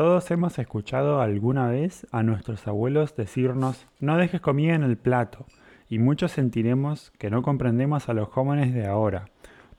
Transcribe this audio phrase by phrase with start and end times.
[0.00, 5.44] Todos hemos escuchado alguna vez a nuestros abuelos decirnos no dejes comida en el plato
[5.90, 9.26] y muchos sentiremos que no comprendemos a los jóvenes de ahora,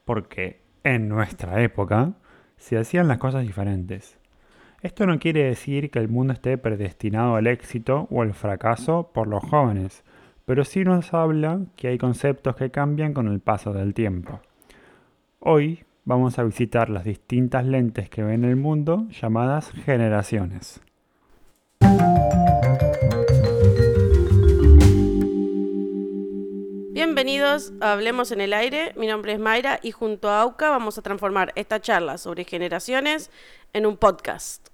[0.05, 2.13] porque en nuestra época
[2.57, 4.19] se hacían las cosas diferentes.
[4.83, 9.25] Esto no quiere decir que el mundo esté predestinado al éxito o al fracaso por
[9.25, 10.03] los jóvenes,
[10.45, 14.39] pero sí nos habla que hay conceptos que cambian con el paso del tiempo.
[15.39, 20.81] Hoy vamos a visitar las distintas lentes que ven el mundo llamadas generaciones.
[26.93, 30.97] Bienvenidos a Hablemos en el Aire, mi nombre es Mayra y junto a AUCA vamos
[30.97, 33.31] a transformar esta charla sobre generaciones
[33.73, 34.67] en un podcast.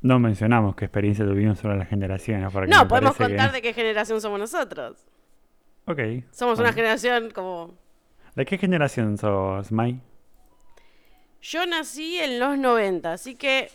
[0.00, 2.52] No mencionamos qué experiencia tuvimos sobre las generaciones.
[2.68, 4.98] no, podemos contar de qué generación somos nosotros.
[5.86, 5.98] Ok.
[6.30, 7.74] Somos una generación como...
[8.34, 10.00] ¿De qué generación sos, May?
[11.40, 13.68] Yo nací en los 90, así que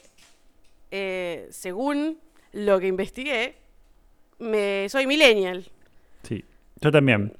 [0.91, 2.17] eh, según
[2.52, 3.55] lo que investigué,
[4.39, 5.66] me, soy millennial.
[6.23, 6.44] Sí,
[6.81, 7.34] yo también.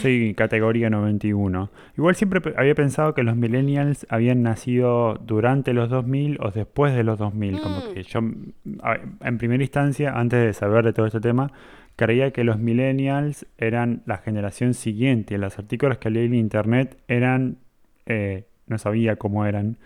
[0.00, 1.70] Soy categoría 91.
[1.96, 7.02] Igual siempre había pensado que los millennials habían nacido durante los 2000 o después de
[7.02, 7.60] los 2000.
[7.60, 7.94] Como mm.
[7.94, 11.50] que yo, en primera instancia, antes de saber de todo este tema,
[11.96, 15.38] creía que los millennials eran la generación siguiente.
[15.38, 17.58] Los artículos que leí en internet eran
[18.06, 19.78] eh, no sabía cómo eran,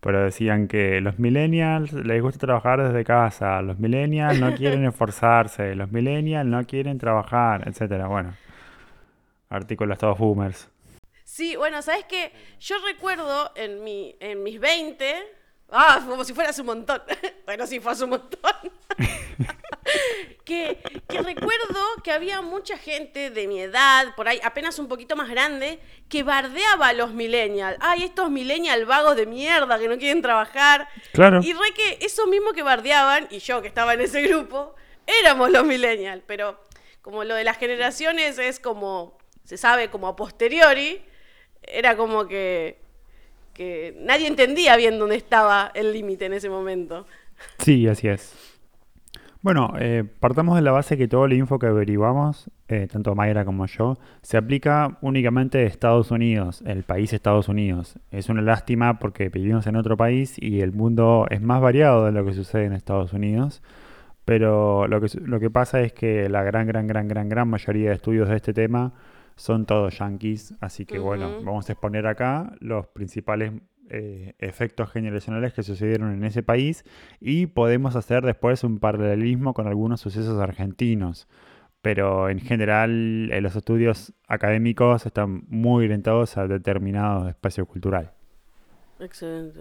[0.00, 5.74] pero decían que los millennials les gusta trabajar desde casa, los millennials no quieren esforzarse,
[5.74, 8.06] los millennials no quieren trabajar, etcétera.
[8.08, 8.34] Bueno,
[9.48, 10.68] artículos todos boomers.
[11.24, 12.32] Sí, bueno, ¿sabes qué?
[12.60, 15.14] Yo recuerdo en, mi, en mis 20,
[15.70, 17.02] ah, como si fuera un montón,
[17.46, 18.52] bueno, sí, fue hace un montón.
[20.46, 25.28] que, recuerdo que había mucha gente de mi edad, por ahí apenas un poquito más
[25.28, 27.76] grande, que bardeaba a los millennials.
[27.80, 30.88] Ay, estos millennials vagos de mierda que no quieren trabajar.
[31.12, 31.40] Claro.
[31.42, 34.74] Y re que esos mismos que bardeaban, y yo que estaba en ese grupo,
[35.06, 36.22] éramos los millennials.
[36.26, 36.58] Pero
[37.02, 41.02] como lo de las generaciones es como, se sabe como a posteriori,
[41.60, 42.78] era como que,
[43.52, 47.04] que nadie entendía bien dónde estaba el límite en ese momento.
[47.58, 48.55] Sí, así es.
[49.46, 53.44] Bueno, eh, partamos de la base que todo el info que averiguamos, eh, tanto Mayra
[53.44, 57.96] como yo, se aplica únicamente a Estados Unidos, el país Estados Unidos.
[58.10, 62.10] Es una lástima porque vivimos en otro país y el mundo es más variado de
[62.10, 63.62] lo que sucede en Estados Unidos.
[64.24, 67.90] Pero lo que, lo que pasa es que la gran, gran, gran, gran, gran mayoría
[67.90, 68.94] de estudios de este tema
[69.36, 70.54] son todos yankees.
[70.60, 73.52] Así que bueno, vamos a exponer acá los principales
[73.90, 76.84] eh, efectos generacionales que sucedieron en ese país
[77.20, 81.28] y podemos hacer después un paralelismo con algunos sucesos argentinos.
[81.82, 88.12] Pero en general eh, los estudios académicos están muy orientados a determinado espacio cultural.
[88.98, 89.60] Excelente.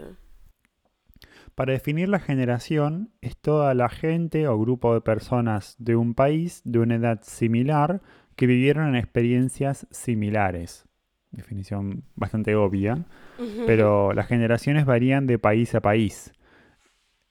[1.53, 6.62] Para definir la generación es toda la gente o grupo de personas de un país
[6.66, 8.02] de una edad similar
[8.35, 10.85] que vivieron en experiencias similares
[11.35, 13.06] definición bastante obvia,
[13.66, 16.34] pero las generaciones varían de país a país.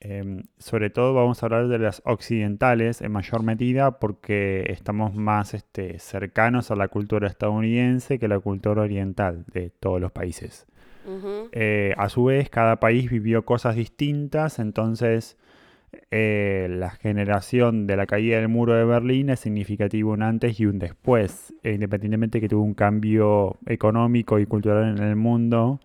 [0.07, 5.55] Em, sobre todo vamos a hablar de las occidentales en mayor medida porque estamos más
[5.55, 10.67] este, cercanos a la cultura estadounidense que la cultura oriental de todos los países.
[11.53, 15.39] Eh, a su vez, cada país vivió cosas distintas, entonces
[16.11, 20.67] eh, la generación de la caída del muro de Berlín es significativo un antes y
[20.67, 25.81] un después, independientemente que tuvo un cambio económico y cultural en el mundo,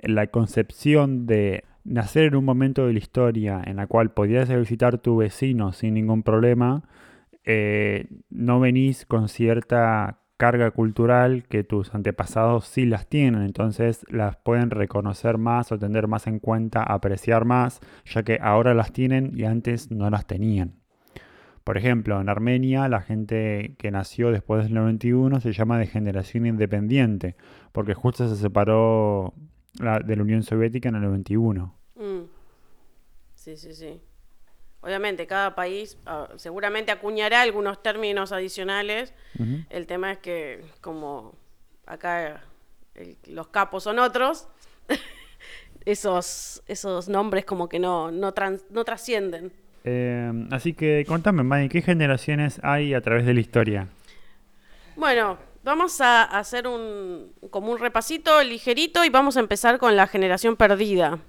[0.00, 4.98] la concepción de nacer en un momento de la historia en la cual podías visitar
[4.98, 6.84] tu vecino sin ningún problema,
[7.44, 14.36] eh, no venís con cierta carga cultural que tus antepasados sí las tienen, entonces las
[14.36, 19.32] pueden reconocer más o tener más en cuenta, apreciar más, ya que ahora las tienen
[19.34, 20.74] y antes no las tenían.
[21.64, 26.46] Por ejemplo, en Armenia la gente que nació después del 91 se llama de generación
[26.46, 27.34] independiente,
[27.72, 29.34] porque justo se separó
[29.78, 31.74] de la Unión Soviética en el 91.
[31.96, 32.22] Mm.
[33.34, 34.00] Sí, sí, sí.
[34.80, 39.12] Obviamente, cada país ah, seguramente acuñará algunos términos adicionales.
[39.70, 41.34] El tema es que, como
[41.86, 42.42] acá
[43.28, 44.48] los capos son otros,
[45.84, 48.32] esos, esos nombres como que no, no,
[48.70, 49.52] no trascienden.
[49.84, 53.88] Eh, así que contame, May, ¿qué generaciones hay a través de la historia?
[54.96, 55.38] Bueno,
[55.68, 60.56] vamos a hacer un, como un repasito ligerito y vamos a empezar con la generación
[60.56, 61.20] perdida.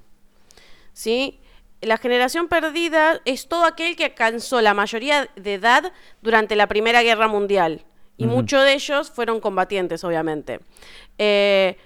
[0.93, 1.39] ¿Sí?
[1.81, 7.03] la generación perdida es todo aquel que alcanzó la mayoría de edad durante la Primera
[7.03, 7.85] Guerra Mundial.
[8.17, 10.59] Y muchos de ellos fueron combatientes, obviamente.
[11.17, 11.77] Eh,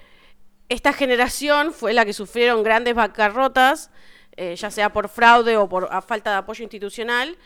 [0.67, 3.91] esta generación fue la que sufrieron grandes bancarrotas
[4.35, 7.37] eh, ya sea por fraude o por falta de apoyo institucional,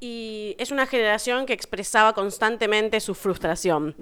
[0.00, 3.94] y es una generación que expresaba constantemente su frustración.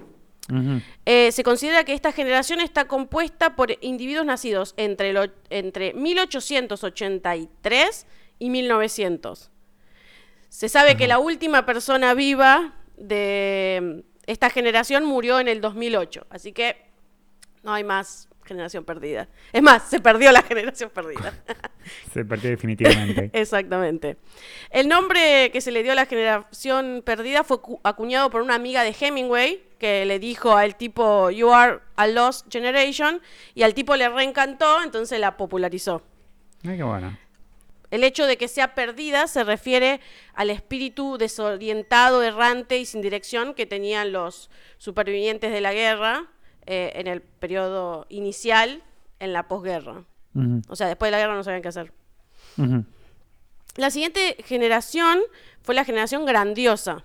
[1.05, 5.13] Eh, se considera que esta generación está compuesta por individuos nacidos entre,
[5.49, 8.05] entre 1883
[8.39, 9.51] y 1900.
[10.49, 16.51] Se sabe que la última persona viva de esta generación murió en el 2008, así
[16.51, 16.91] que
[17.63, 19.27] no hay más generación perdida.
[19.51, 21.33] Es más, se perdió la generación perdida.
[22.13, 23.29] se perdió definitivamente.
[23.39, 24.17] Exactamente.
[24.69, 28.83] El nombre que se le dio a la generación perdida fue acuñado por una amiga
[28.83, 33.21] de Hemingway, que le dijo al tipo, You are a lost generation,
[33.55, 36.03] y al tipo le reencantó, entonces la popularizó.
[36.63, 37.17] Ay, qué bueno.
[37.91, 39.99] El hecho de que sea perdida se refiere
[40.33, 46.29] al espíritu desorientado, errante y sin dirección que tenían los supervivientes de la guerra
[46.65, 48.83] eh, en el periodo inicial,
[49.19, 50.03] en la posguerra.
[50.69, 51.91] O sea, después de la guerra no sabían qué hacer.
[53.75, 55.19] La siguiente generación
[55.61, 57.03] fue la generación grandiosa.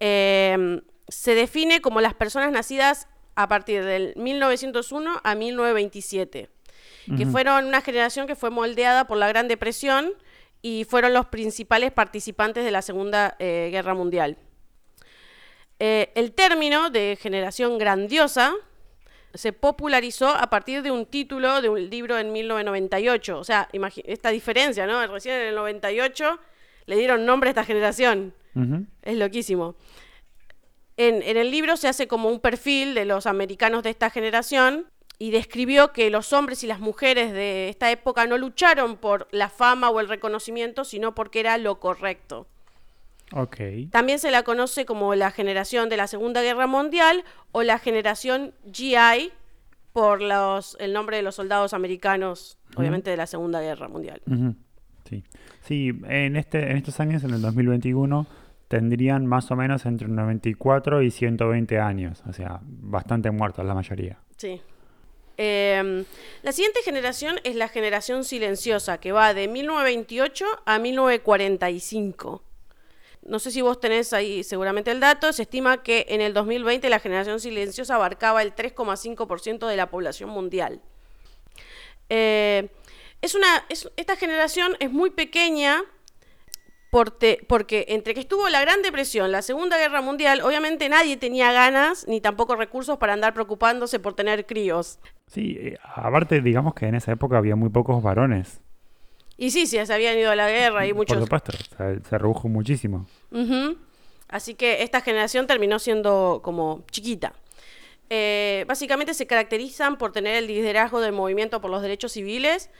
[0.00, 6.48] Em, se define como las personas nacidas a partir del 1901 a 1927,
[7.16, 10.12] que fueron una generación que fue moldeada por la Gran Depresión
[10.62, 14.36] y fueron los principales participantes de la Segunda eh, Guerra Mundial.
[15.78, 18.54] Eh, el término de generación grandiosa
[19.34, 23.38] se popularizó a partir de un título de un libro en 1998.
[23.38, 23.68] O sea,
[24.04, 25.06] esta diferencia, ¿no?
[25.06, 26.38] Recién en el 98
[26.86, 28.34] le dieron nombre a esta generación.
[29.02, 29.76] Es loquísimo.
[30.96, 34.86] En, en, el libro se hace como un perfil de los americanos de esta generación
[35.18, 39.50] y describió que los hombres y las mujeres de esta época no lucharon por la
[39.50, 42.46] fama o el reconocimiento, sino porque era lo correcto.
[43.90, 48.54] También se la conoce como la generación de la Segunda Guerra Mundial o la generación
[48.72, 49.32] GI
[49.92, 54.20] por los, el nombre de los soldados americanos, obviamente de la Segunda Guerra Mundial.
[55.08, 55.24] Sí,
[55.62, 58.26] sí en, este, en estos años, en el 2021,
[58.68, 64.18] tendrían más o menos entre 94 y 120 años, o sea, bastante muertos la mayoría.
[64.36, 64.60] Sí.
[65.38, 66.04] Em,
[66.42, 72.42] la siguiente generación es la generación silenciosa, que va de 1928 a 1945
[73.28, 76.88] no sé si vos tenés ahí seguramente el dato, se estima que en el 2020
[76.88, 80.80] la generación silenciosa abarcaba el 3,5% de la población mundial.
[82.08, 82.68] Eh,
[83.20, 85.82] esta generación es muy pequeña
[86.90, 92.06] porque entre que estuvo la Gran Depresión, la Segunda Guerra Mundial, obviamente nadie tenía ganas
[92.08, 94.98] ni tampoco recursos para andar preocupándose por tener críos.
[95.26, 98.62] Sí, eh, aparte digamos que en esa época había muy pocos varones.
[99.38, 101.16] Y sí, sí, se habían ido a la guerra y muchos...
[101.16, 101.52] Por supuesto,
[102.08, 103.06] se, redujo muchísimo.
[104.28, 107.34] Así que esta generación terminó siendo como chiquita.
[108.08, 112.70] Eh, básicamente se caracterizan por tener el liderazgo del movimiento por los derechos civiles,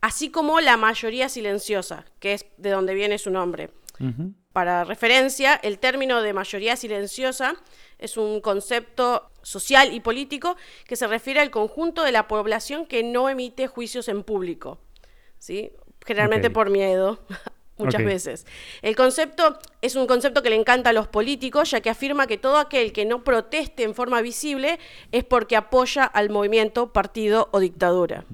[0.00, 3.70] así como la mayoría silenciosa, que es de donde viene su nombre.
[4.52, 7.56] Para referencia, el término de mayoría silenciosa
[7.98, 10.56] es un concepto social y político
[10.86, 14.78] que se refiere al conjunto de la población que no emite juicios en público.
[15.38, 15.72] ¿sí?
[16.06, 17.20] Generalmente por miedo,
[17.78, 18.46] muchas veces.
[18.82, 22.38] El concepto es un concepto que le encanta a los políticos, ya que afirma que
[22.38, 24.78] todo aquel que no proteste en forma visible
[25.12, 28.24] es porque apoya al movimiento, partido o dictadura.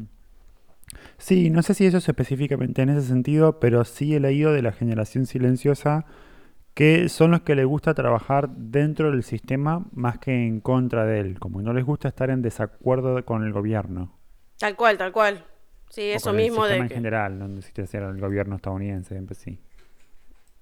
[1.19, 4.63] Sí, no sé si eso es específicamente en ese sentido, pero sí he leído de
[4.63, 6.05] la generación silenciosa
[6.75, 11.21] que son los que les gusta trabajar dentro del sistema más que en contra de
[11.21, 14.19] él, como no les gusta estar en desacuerdo con el gobierno.
[14.59, 15.45] Tal cual, tal cual.
[15.93, 16.77] Sí, eso mismo de.
[16.77, 19.59] en general, no necesita ser el gobierno estadounidense, sí.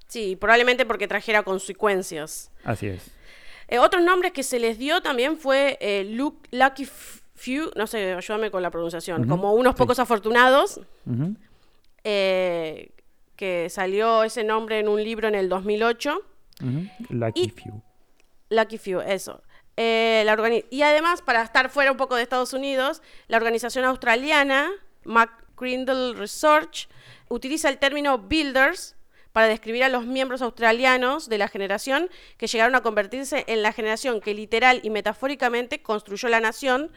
[0.09, 2.51] Sí, probablemente porque trajera consecuencias.
[2.65, 3.13] Así es.
[3.69, 6.89] Eh, otros nombres que se les dio también fue eh, Lucky
[7.37, 10.81] Few, no sé, ayúdame con la pronunciación, como unos pocos afortunados,
[12.03, 12.91] eh,
[13.37, 16.21] que salió ese nombre en un libro en el 2008.
[17.09, 17.81] Lucky Few.
[18.49, 19.45] Lucky Few, eso.
[19.77, 24.73] y además, para estar fuera un poco de Estados Unidos, la organización australiana
[25.11, 26.89] McCrindle Research
[27.29, 28.97] utiliza el término builders
[29.33, 33.73] para describir a los miembros australianos de la generación que llegaron a convertirse en la
[33.73, 36.91] generación que literal y metafóricamente construyó la nación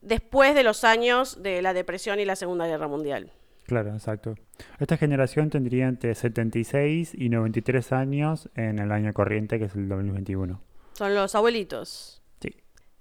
[0.00, 3.32] después de los años de la depresión y la Segunda Guerra Mundial.
[3.66, 4.34] Claro, exacto.
[4.78, 9.88] Esta generación tendría entre 76 y 93 años en el año corriente, que es el
[9.88, 10.60] 2021.
[10.94, 12.22] Son los abuelitos.
[12.40, 12.54] Sí.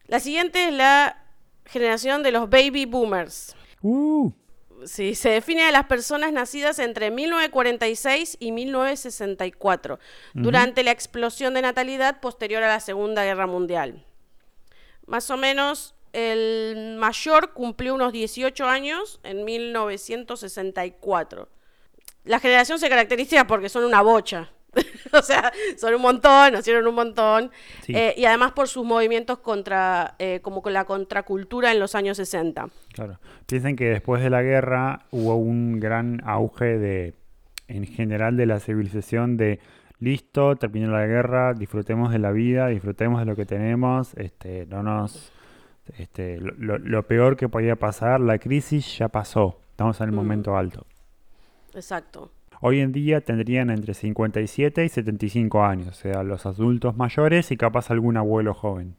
[0.08, 1.24] La siguiente es la
[1.66, 3.56] generación de los baby boomers.
[3.82, 4.32] Uh.
[4.88, 10.00] Sí, se define a las personas nacidas entre 1946 y 1964,
[10.34, 14.06] durante la explosión de natalidad posterior a la Segunda Guerra Mundial.
[15.06, 21.50] Más o menos el mayor cumplió unos 18 años en 1964.
[22.24, 24.54] La generación se caracteriza porque son una bocha.
[25.14, 27.52] o sea, son un montón, nacieron un montón.
[27.82, 27.94] Sí.
[27.96, 32.18] Eh, y además por sus movimientos contra, eh, como con la contracultura en los años
[32.18, 32.68] 60.
[32.94, 33.20] Claro.
[33.46, 37.14] Piensen que después de la guerra hubo un gran auge de,
[37.68, 39.60] en general, de la civilización de
[40.00, 44.84] listo, terminó la guerra, disfrutemos de la vida, disfrutemos de lo que tenemos, este, no
[44.84, 45.32] nos,
[45.98, 50.12] este, lo, lo- lo peor que podía pasar, la crisis ya pasó, estamos en el
[50.12, 50.16] Mm.
[50.16, 50.86] momento alto.
[51.74, 52.32] Exacto.
[52.62, 57.58] Hoy en día tendrían entre 57 y 75 años, o sea, los adultos mayores y
[57.58, 58.96] capaz algún abuelo joven.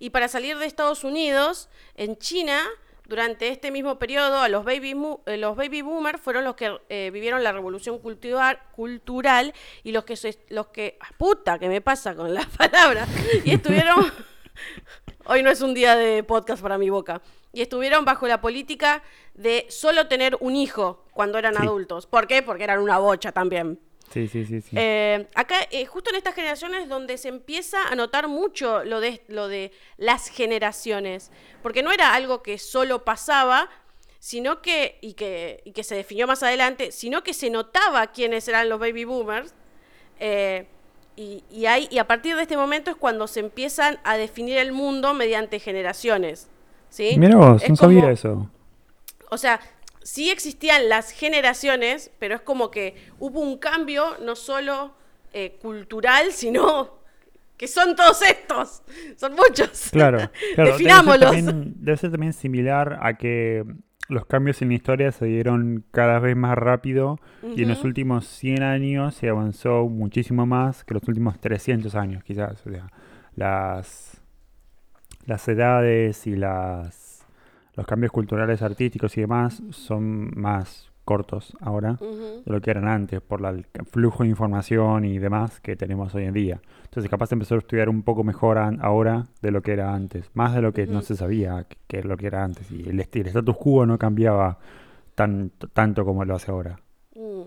[0.00, 2.60] Y para salir de Estados Unidos, en China,
[3.06, 7.10] durante este mismo periodo, a los baby, eh, los baby boomers fueron los que eh,
[7.12, 9.54] vivieron la revolución cultural, cultural
[9.84, 10.14] y los que,
[10.48, 10.98] los que...
[11.00, 11.58] ¡ah, ¡Puta!
[11.58, 13.08] ¿Qué me pasa con las palabras?
[13.44, 14.04] Y estuvieron...
[15.26, 17.22] Hoy no es un día de podcast para mi boca.
[17.52, 19.02] Y estuvieron bajo la política
[19.34, 21.60] de solo tener un hijo cuando eran Sí.
[21.62, 22.06] adultos.
[22.06, 22.42] ¿Por qué?
[22.42, 23.80] Porque eran una bocha también.
[24.12, 24.70] Sí, sí, sí, sí.
[24.76, 29.22] Eh, acá, eh, justo en estas generaciones donde se empieza a notar mucho lo de,
[29.28, 31.30] lo de las generaciones,
[31.62, 33.68] porque no era algo que solo pasaba,
[34.18, 38.46] sino que y, que, y que se definió más adelante, sino que se notaba quiénes
[38.48, 39.54] eran los baby boomers.
[40.18, 40.66] eh,
[41.16, 44.56] y, y, hay, y a partir de este momento es cuando se empiezan a definir
[44.58, 46.48] el mundo mediante generaciones.
[46.90, 47.14] ¿Sí?
[47.18, 48.50] Mira vos, Es no sabía eso.
[49.30, 49.60] o sea,
[50.02, 54.92] sí existían las generaciones, pero es como que hubo un cambio no solo
[55.32, 56.98] eh, cultural, sino
[57.56, 58.82] que son todos estos.
[59.16, 59.88] Son muchos.
[59.92, 60.18] Claro,
[60.54, 60.56] claro.
[60.56, 61.32] Debe ser, Definámoslos.
[61.32, 63.64] también, debe ser también similar a que
[64.08, 67.20] los cambios en la historia se dieron cada vez más rápido
[67.54, 72.24] y en los últimos 100 años se avanzó muchísimo más que los últimos 300 años,
[72.24, 72.66] quizás.
[72.66, 72.90] O sea,
[73.36, 74.20] las,
[75.26, 77.26] las edades y las,
[77.74, 81.96] los cambios culturales, artísticos y demás son más cortos ahora
[82.44, 86.14] de lo que eran antes, por la- el flujo de información y demás que tenemos
[86.14, 86.60] hoy en día.
[86.84, 90.54] Entonces, capaz empezó a estudiar un poco mejor ahora de lo que era antes, más
[90.54, 92.70] de lo que no se sabía que, que lo que era antes.
[92.70, 94.58] Y el, el status quo no cambiaba
[95.16, 96.78] tan, tanto como lo hace ahora.
[97.14, 97.42] Mm.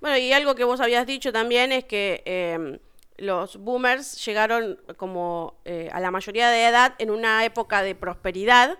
[0.00, 2.78] Bueno, y algo que vos habías dicho también es que em,
[3.22, 8.78] los boomers llegaron como eh, a la mayoría de edad en una época de prosperidad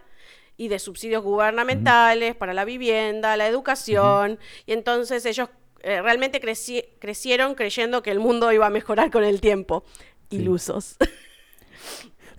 [0.57, 5.49] y de subsidios gubernamentales para la vivienda, la educación, y entonces ellos
[5.83, 9.85] eh, realmente creci- crecieron creyendo que el mundo iba a mejorar con el tiempo.
[10.31, 10.37] Sí.
[10.37, 10.97] Ilusos.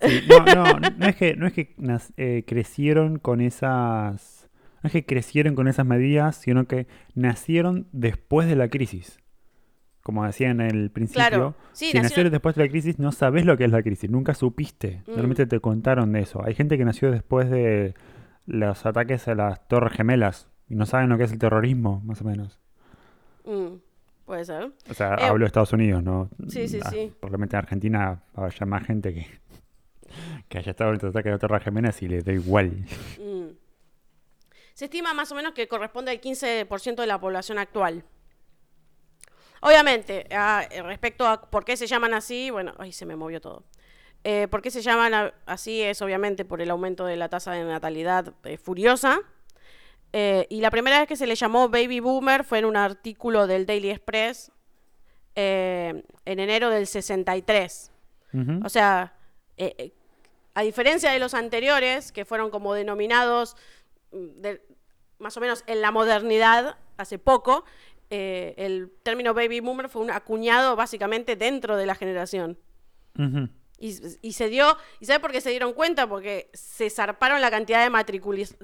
[0.02, 0.64] Sí, no, no,
[0.98, 1.74] no es que, no es que
[2.18, 4.48] eh, crecieron con esas.
[4.82, 9.18] No es que crecieron con esas medidas, sino que nacieron después de la crisis.
[10.04, 13.44] Como decía en el principio, Claro, sí, si nacieron después de la crisis, no sabes
[13.46, 15.02] lo que es la crisis, nunca supiste.
[15.06, 15.10] Mm.
[15.10, 16.44] Normalmente te contaron de eso.
[16.44, 17.94] Hay gente que nació después de
[18.46, 22.20] los ataques a las Torres Gemelas y no saben lo que es el terrorismo, más
[22.20, 22.60] o menos.
[23.46, 23.76] Mm,
[24.26, 24.72] Puede ser.
[24.90, 26.28] O sea, Eh, hablo de Estados Unidos, ¿no?
[26.48, 27.12] Sí, sí, Ah, sí.
[27.20, 29.26] Probablemente en Argentina haya más gente que,
[30.48, 32.84] que haya estado en el ataque de las Torres Gemelas y le da igual.
[33.18, 33.48] Mm.
[34.74, 38.04] Se estima más o menos que corresponde al 15% de la población actual.
[39.66, 43.40] Obviamente, ah, eh, respecto a por qué se llaman así, bueno, ay, se me movió
[43.40, 43.64] todo.
[44.22, 45.80] Eh, ¿Por qué se llaman a- así?
[45.82, 49.20] Es obviamente por el aumento de la tasa de natalidad eh, furiosa.
[50.12, 53.46] Eh, y la primera vez que se le llamó Baby Boomer fue en un artículo
[53.46, 54.52] del Daily Express
[55.34, 57.90] en enero del 63.
[58.34, 58.60] Ujú.
[58.64, 59.14] O sea,
[60.54, 63.56] a diferencia de los anteriores, que fueron como denominados
[64.12, 64.62] mm, de-
[65.18, 67.64] más o menos en la modernidad hace poco,
[68.10, 72.58] eh, el término baby boomer fue un acuñado básicamente dentro de la generación.
[73.78, 76.08] Y, y se dio, ¿y sabe por qué se dieron cuenta?
[76.08, 77.90] Porque se zarparon la cantidad de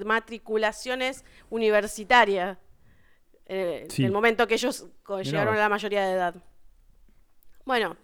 [0.05, 2.57] matriculaciones universitarias
[3.45, 4.03] eh, Sí.
[4.03, 4.85] en el momento que ellos
[5.23, 6.35] llegaron a la mayoría de edad.
[7.65, 7.97] Bueno,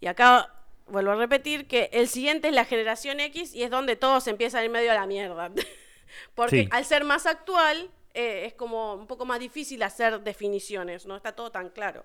[0.00, 0.52] y acá
[0.88, 4.62] vuelvo a repetir que el siguiente es la generación X y es donde todos empiezan
[4.62, 5.50] a ir medio a la mierda.
[6.34, 6.68] Porque Sí.
[6.72, 11.32] al ser más actual, eh, es como un poco más difícil hacer definiciones, no está
[11.32, 12.04] todo tan claro.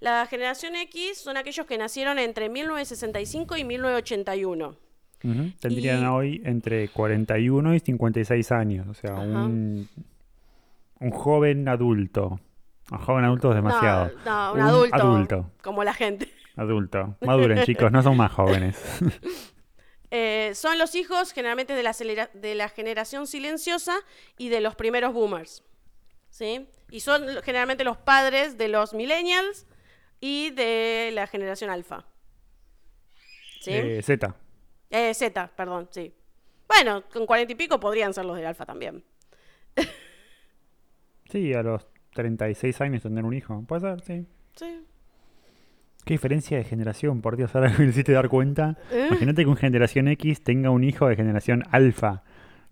[0.00, 4.76] La generación X son aquellos que nacieron entre 1965 y 1981.
[5.24, 5.50] Ujú.
[5.60, 8.86] Tendrían Y- hoy entre 41 y 56 años.
[8.86, 9.88] O sea, un,
[11.00, 12.38] un joven adulto.
[12.92, 14.12] Un joven adulto es demasiado.
[14.24, 15.50] No, no, un, adulto, Adulto.
[15.62, 16.28] Como la gente.
[16.56, 17.16] Adulto.
[17.20, 18.80] Maduren, chicos, no son más jóvenes.
[20.10, 21.92] Eh, son los hijos generalmente de la,
[22.32, 23.96] de la generación silenciosa
[24.36, 25.62] y de los primeros boomers.
[26.30, 26.68] ¿Sí?
[26.90, 29.66] Y son generalmente los padres de los millennials
[30.20, 32.06] y de la generación alfa.
[33.60, 33.72] ¿Sí?
[33.72, 34.34] Eh, Z.
[34.90, 36.12] Eh, Z, perdón, sí.
[36.66, 39.04] Bueno, con cuarenta y pico podrían ser los del alfa también.
[41.30, 43.62] Sí, a los 36 años tener un hijo.
[43.68, 44.26] Puede ser, sí.
[44.56, 44.86] Sí.
[46.08, 48.76] Qué diferencia de generación, por Dios, ahora me hiciste dar cuenta.
[48.90, 49.06] ¿Eh?
[49.08, 52.22] Imagínate que un generación X tenga un hijo de generación alfa.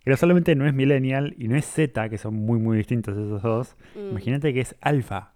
[0.03, 3.15] Que no solamente no es millennial y no es Z, que son muy, muy distintos
[3.17, 3.77] esos dos.
[3.95, 4.11] Mm.
[4.13, 5.35] Imagínate que es alfa.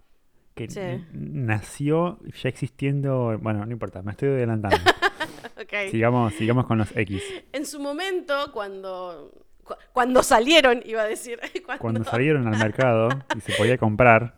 [0.55, 0.81] Que Sí.
[1.13, 3.37] nació ya existiendo.
[3.41, 4.77] Bueno, no importa, me estoy adelantando.
[5.91, 7.23] Sigamos, sigamos con los X.
[7.53, 9.31] En su momento, cuando,
[9.63, 14.35] cu- cuando salieron, iba a decir, cuando, Cuando salieron al mercado y se podía comprar.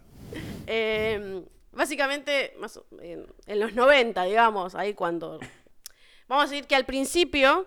[0.67, 1.43] eh,
[1.83, 5.41] básicamente, más en, en los 90, digamos, ahí cuando...
[6.29, 7.67] Vamos a decir que al principio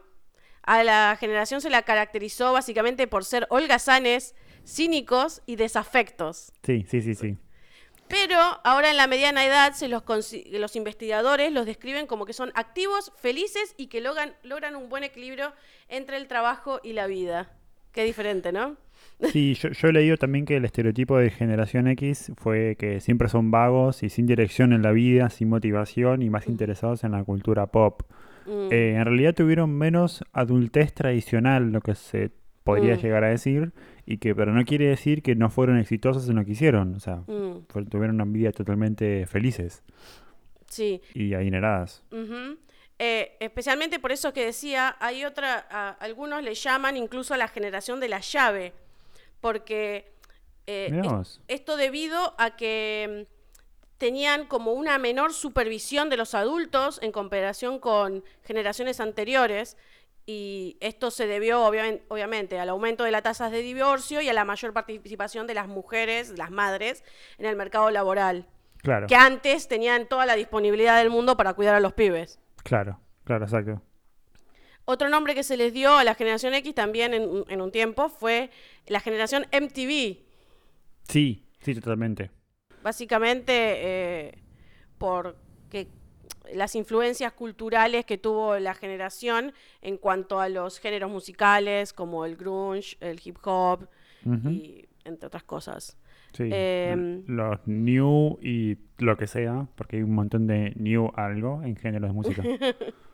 [0.63, 4.33] a la generación se la caracterizó básicamente por ser holgazanes,
[4.65, 6.53] cínicos y desafectos.
[6.63, 7.37] Sí, sí, sí, sí.
[8.07, 10.03] Pero ahora en la mediana edad se los,
[10.51, 15.03] los investigadores los describen como que son activos, felices y que logran, logran un buen
[15.03, 15.53] equilibrio
[15.89, 17.51] entre el trabajo y la vida.
[17.91, 18.77] Qué diferente, ¿no?
[19.31, 23.29] Sí, yo, yo he leído también que el estereotipo de generación X fue que siempre
[23.29, 27.23] son vagos y sin dirección en la vida, sin motivación y más interesados en la
[27.23, 28.01] cultura pop.
[28.45, 32.31] Mm, Eh, en realidad tuvieron menos adultez tradicional, lo que se
[32.63, 32.99] podría Mm.
[32.99, 33.71] llegar a decir,
[34.05, 36.95] y que, pero no quiere decir que no fueron exitosos en lo que hicieron.
[36.95, 39.83] O sea, mm, fue- tuvieron una vida totalmente felices
[40.67, 41.01] sí.
[41.13, 42.03] y adineradas.
[42.97, 47.47] Eh, especialmente por eso que decía, hay otra, a- algunos le llaman incluso a la
[47.49, 48.73] generación de la llave,
[49.45, 50.11] porque
[50.65, 50.89] eh,
[51.21, 57.11] es- esto debido a que mm, tenían como una menor supervisión de los adultos en
[57.11, 59.77] comparación con generaciones anteriores.
[60.25, 64.33] Y esto se debió obviamente, obviamente al aumento de las tasas de divorcio y a
[64.33, 67.03] la mayor participación de las mujeres, las madres,
[67.37, 68.47] en el mercado laboral.
[68.77, 72.39] Claro, Que antes tenían toda la disponibilidad del mundo para cuidar a los pibes.
[72.63, 73.79] claro, claro, exacto.
[74.85, 77.71] Otro nombre que se les dio a la generación X también en, un- en un
[77.71, 78.49] tiempo fue
[78.87, 80.17] la generación MTV.
[81.07, 82.31] Sí, sí, totalmente.
[82.83, 84.37] Básicamente eh,
[84.97, 85.87] porque
[86.53, 92.35] las influencias culturales que tuvo la generación en cuanto a los géneros musicales como el
[92.35, 93.87] grunge, el hip hop
[94.51, 95.97] y entre otras cosas.
[96.33, 101.61] Sí, Em, los new y lo que sea, porque hay un montón de new algo
[101.63, 102.43] en género de música.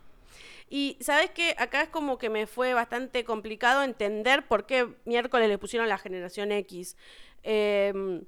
[0.68, 5.48] Y sabes que acá es como que me fue bastante complicado entender por qué miércoles
[5.48, 6.96] le pusieron la generación X.
[7.42, 8.24] Em,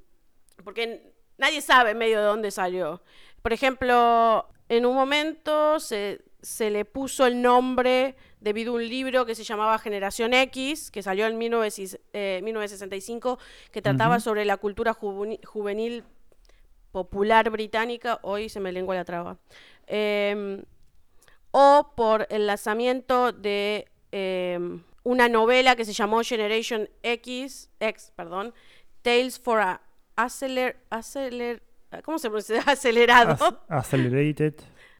[0.62, 3.02] porque nadie sabe medio de dónde salió.
[3.42, 9.24] Por ejemplo, en un momento se, se le puso el nombre debido a un libro
[9.24, 11.70] que se llamaba Generación X, que salió en 19,
[12.12, 13.38] eh, 1965,
[13.70, 16.04] que trataba sobre la cultura juveni- juvenil
[16.92, 18.18] popular británica.
[18.22, 19.38] Hoy se me lengua la traba.
[19.86, 20.62] Em,
[21.56, 28.52] o por el lanzamiento de em, una novela que se llamó Generation X, X, perdón,
[29.02, 29.80] Tales for a
[30.16, 31.62] Acceler, Acceler,
[32.04, 32.60] ¿cómo se pronuncia?
[32.66, 34.54] Acelerado, Ac- accelerated.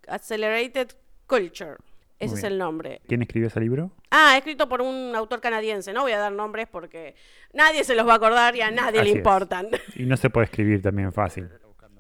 [0.07, 0.91] Accelerated
[1.27, 1.77] Culture.
[2.21, 3.03] Ese es el nombre.
[3.09, 3.91] ¿Quién escribió ese libro?
[4.11, 5.93] Ah, escrito por un autor canadiense.
[5.93, 7.17] No voy a dar nombres porque
[7.53, 9.17] nadie se los va a acordar y a nadie Así le es.
[9.17, 9.69] importan.
[9.97, 11.49] Y no se puede escribir también fácil.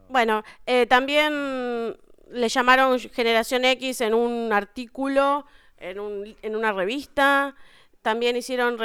[0.08, 1.96] Bueno, eh, también
[2.30, 5.46] le llamaron Generación X en un artículo,
[5.78, 7.54] en, un- en una revista.
[8.02, 8.76] También hicieron,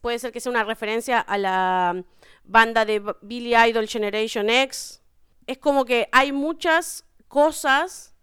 [0.00, 2.04] puede ser que sea una referencia a la
[2.44, 5.02] banda de Billy Idol Generation X.
[5.46, 8.14] Es como que hay muchas cosas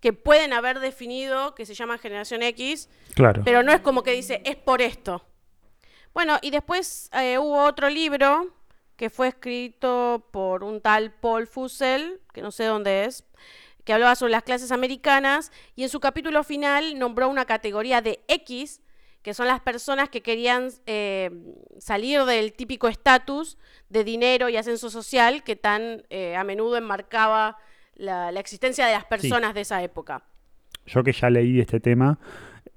[0.00, 3.42] que pueden haber definido que se llaman Generación X, Claro.
[3.44, 5.24] pero no es como que dice, es por esto.
[6.14, 8.54] Bueno, y después eh, hubo otro libro
[8.96, 13.24] que fue escrito por un tal Paul Fussell, que no sé dónde es,
[13.88, 18.20] que hablaba sobre las clases americanas, y en su capítulo final nombró una categoría de
[18.28, 18.82] X,
[19.22, 21.30] que son las personas que querían eh,
[21.78, 23.56] salir del típico estatus
[23.88, 27.56] de dinero y ascenso social que tan eh, a menudo enmarcaba
[27.94, 30.22] la, la existencia de las personas de esa época.
[30.84, 32.18] Yo que ya leí este tema,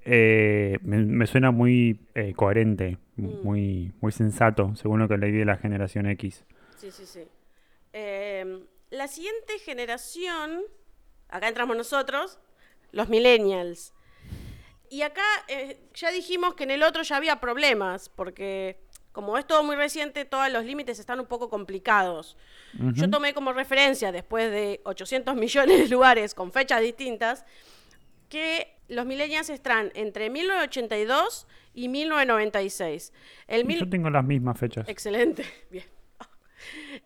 [0.06, 2.00] eh, me, me suena muy
[2.36, 3.42] coherente, Mm.
[3.44, 6.46] muy, muy sensato, según lo que leí de la generación X.
[6.78, 7.24] Sí, sí, sí.
[8.90, 10.60] La siguiente generación,
[11.32, 12.38] acá entramos nosotros,
[12.92, 13.92] los millennials.
[14.88, 18.78] Y acá eh, ya dijimos que en el otro ya había problemas, porque
[19.12, 22.36] como es todo muy reciente, todos los límites están un poco complicados.
[22.94, 27.44] Yo tomé como referencia, después de 800 millones de lugares con fechas distintas,
[28.28, 33.12] que los millennials están entre 1982 y 1996.
[33.48, 34.88] El mil- Yo tengo las mismas fechas.
[34.88, 35.84] Excelente, bien.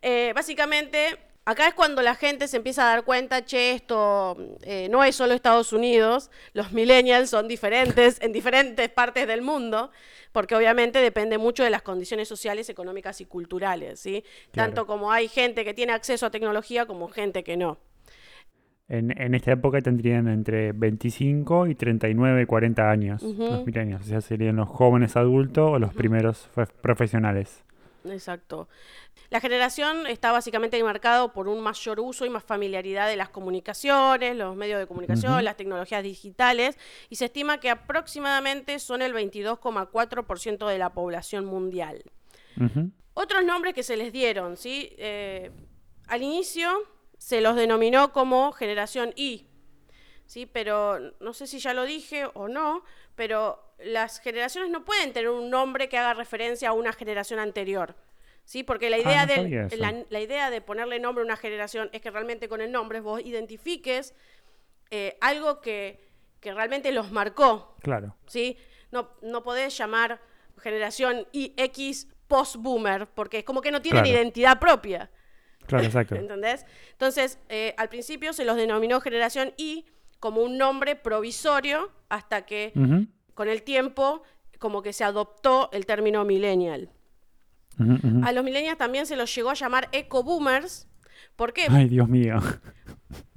[0.01, 1.17] Eh, básicamente,
[1.49, 5.15] Acá es cuando la gente se empieza a dar cuenta, che, esto eh, no es
[5.15, 9.89] solo Estados Unidos, los millennials son diferentes en diferentes partes del mundo,
[10.33, 14.25] porque obviamente depende mucho de las condiciones sociales, económicas y culturales, ¿sí?
[14.51, 14.73] Claro.
[14.73, 17.77] Tanto como hay gente que tiene acceso a tecnología como gente que no.
[18.89, 23.43] En, en esta época tendrían entre 25 y 39, 40 años Ujú.
[23.51, 24.01] los millennials.
[24.01, 27.63] O sea, serían los jóvenes adultos o los primeros fe- profesionales.
[28.11, 28.67] Exacto.
[29.29, 34.35] La generación está básicamente marcado por un mayor uso y más familiaridad de las comunicaciones,
[34.35, 36.77] los medios de comunicación, las tecnologías digitales,
[37.09, 42.03] y se estima que aproximadamente son el 22,4% de la población mundial.
[43.13, 44.93] Otros nombres que se les dieron, ¿sí?
[44.97, 45.51] Eh,
[46.07, 46.69] al inicio
[47.17, 49.46] se los denominó como generación I,
[50.27, 50.45] ¿sí?
[50.45, 52.83] Pero no sé si ya lo dije o no,
[53.15, 57.95] pero las generaciones no pueden tener un nombre que haga referencia a una generación anterior.
[58.45, 58.63] ¿Sí?
[58.63, 61.89] Porque la Ah, idea, no de, la, la idea de ponerle nombre a una generación
[61.91, 64.13] es que realmente con el nombre vos identifiques
[64.89, 65.99] eh, algo que,
[66.39, 68.15] que realmente los marcó, Claro.
[68.25, 68.57] ¿sí?
[68.91, 70.21] No, no podés llamar
[70.61, 74.17] generación IX post-boomer, porque es como que no tienen Claro.
[74.17, 75.11] identidad propia,
[75.65, 76.15] Claro, exacto.
[76.15, 76.65] ¿entendés?
[76.93, 79.85] Entonces, eh, al principio se los denominó generación I
[80.19, 82.71] como un nombre provisorio hasta que
[83.33, 84.23] con el tiempo
[84.59, 86.89] como que se adoptó el término millennial.
[88.23, 90.87] A los millennials también se los llegó a llamar eco-boomers.
[91.35, 91.67] ¿Por qué?
[91.69, 92.37] Ay, Dios mío.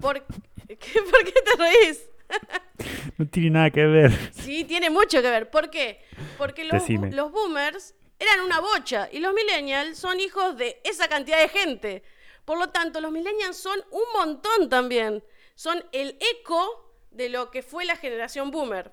[0.01, 2.09] ¿Por, ¿qué- ¿Por qué te reís?
[3.19, 4.13] No tiene nada que ver.
[4.33, 5.51] Sí, tiene mucho que ver.
[5.51, 6.01] ¿Por qué?
[6.39, 11.39] Porque los, los boomers eran una bocha y los millennials son hijos de esa cantidad
[11.39, 12.03] de gente.
[12.47, 15.23] Por lo tanto, los millennials son un montón también.
[15.61, 18.93] Son el eco de lo que fue la generación boomer.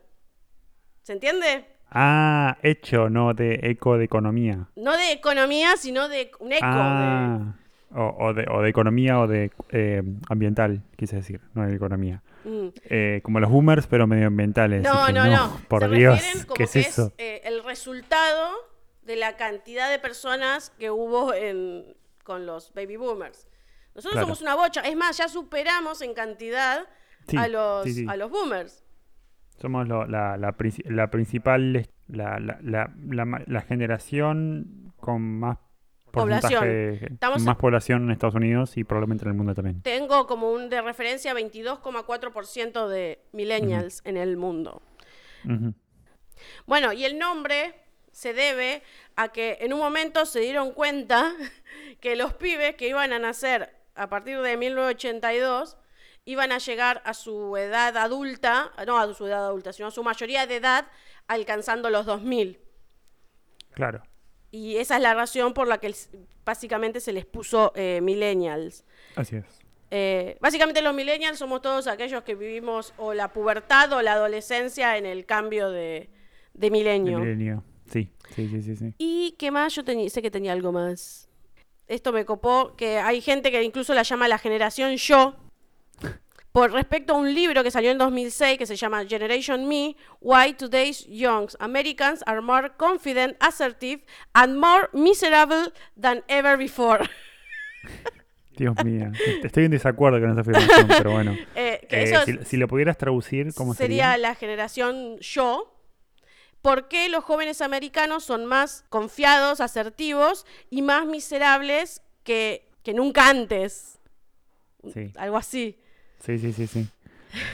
[1.01, 1.65] ¿Se entiende?
[1.89, 4.67] Ah, hecho, no de eco de economía.
[4.75, 6.65] No de economía, sino de un eco.
[6.65, 7.55] de- Ah,
[7.95, 12.21] o, o de, o de economía o de eh, ambiental, quise decir, no de economía.
[12.43, 12.67] Mm.
[12.83, 14.83] Eh, como los boomers, pero medioambientales.
[14.83, 15.61] No, Dije, no, no.
[15.69, 17.13] Por Se Dios, como ¿qué es que eso?
[17.17, 18.51] eh, el resultado
[19.03, 23.47] de la cantidad de personas que hubo en, con los baby boomers.
[23.97, 24.27] Nosotros Claro.
[24.27, 24.81] somos una bocha.
[24.81, 26.85] Es más, ya superamos en cantidad
[27.27, 28.05] Sí, a, los, sí, sí.
[28.07, 28.83] a los boomers.
[29.59, 35.57] Somos lo- la, la, princi- la principal, la, generación con más
[36.11, 36.65] Población.
[37.43, 39.81] más población en Estados Unidos y probablemente en el mundo también.
[39.81, 44.81] Tengo como un de referencia 22,4% de millennials en el mundo.
[46.65, 47.73] Bueno, y el nombre
[48.11, 48.81] se debe
[49.15, 51.33] a que en un momento se dieron cuenta
[51.99, 55.77] que los pibes que iban a nacer a partir de 1982
[56.25, 60.03] iban a llegar a su edad adulta, no a su edad adulta, sino a su
[60.03, 60.87] mayoría de edad
[61.27, 62.59] alcanzando los 2000.
[63.71, 64.03] Claro.
[64.51, 65.93] Y esa es la razón por la que
[66.45, 68.85] básicamente se les puso eh, millennials.
[69.15, 69.45] Así es.
[69.89, 74.97] Eh, básicamente los millennials somos todos aquellos que vivimos o la pubertad o la adolescencia
[74.97, 76.09] en el cambio de,
[76.53, 77.19] de milenio.
[77.19, 77.63] milenio.
[77.85, 78.93] Sí, sí, sí, sí, sí.
[78.97, 79.73] ¿Y qué más?
[79.75, 81.26] Yo sé que tenía algo más.
[81.87, 85.35] Esto me copó, que hay gente que incluso la llama la generación yo,
[86.51, 90.53] por respecto a un libro que salió en 2006 que se llama Generation Me, Why
[90.53, 97.07] Today's Young Americans Are More Confident, Assertive and More Miserable Than Ever Before.
[98.57, 99.11] Dios mío.
[99.43, 101.37] Estoy en desacuerdo con esa afirmación, pero bueno.
[101.55, 104.17] Eh, Eh, si, si lo pudieras traducir, ¿cómo sería sería?
[104.17, 105.76] la generación yo.
[106.67, 113.29] ¿Por qué los jóvenes americanos son más confiados, asertivos y más miserables que, que nunca
[113.29, 113.99] antes?
[114.93, 115.77] Sí, Algo así.
[116.19, 116.85] sí, sí, sí, sí.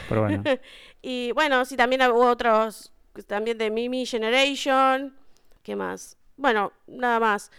[0.10, 0.44] Pero bueno.
[1.04, 2.92] Y bueno, sí, también hubo otros,
[3.28, 5.16] también de Mimi Generation.
[5.62, 6.18] ¿Qué más?
[6.36, 7.52] Bueno, nada más.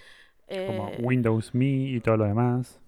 [0.48, 2.80] Como Eh, Windows Me y todo lo demás.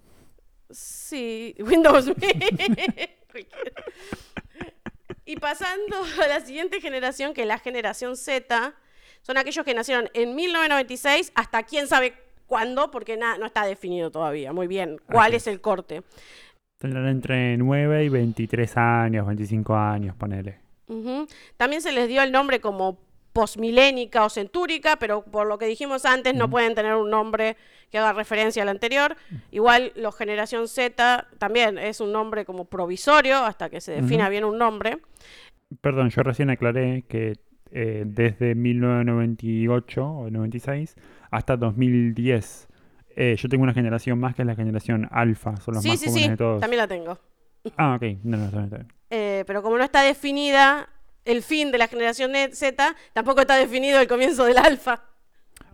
[0.71, 3.15] Sí, Windows Me.
[5.27, 8.75] y pasando a la siguiente generación, que es la generación Z,
[9.23, 12.15] son aquellos que nacieron en 1996 hasta quién sabe
[12.47, 16.03] cuándo, porque na- no está definido todavía muy bien cuál Así es el corte.
[16.79, 20.61] Tendrán entre 9 y 23 años, 25 años, ponele.
[21.57, 22.99] También se les dio el nombre como
[23.37, 27.59] posmilénica o centúrica, pero por lo que dijimos antes no pueden tener un nombre
[27.91, 29.15] que haga referencia al anterior.
[29.51, 34.45] Igual los generación Z también es un nombre como provisorio hasta que se defina bien
[34.47, 34.97] un nombre.
[35.83, 37.35] Perdón, yo recién aclaré que
[37.73, 40.97] eh, desde 1998 o 96
[41.31, 42.69] hasta 2010.
[43.17, 46.01] eh, yo tengo una generación más que es la generación alfa, son los sí, más
[46.01, 46.61] sí, jóvenes sí, de todos.
[46.63, 47.19] también la tengo.
[47.77, 48.93] Ah, ok, no, no, está bien.
[49.11, 50.89] Eh, pero como no está definida
[51.27, 55.03] el fin de la generación net- Z, tampoco está definido el comienzo del alfa.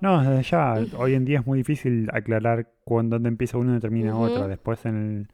[0.01, 0.75] No, desde ya.
[0.97, 4.25] Hoy en día es muy difícil aclarar cuándo dónde empieza uno y termina Ujú.
[4.25, 4.49] otro.
[4.49, 5.29] Después en el-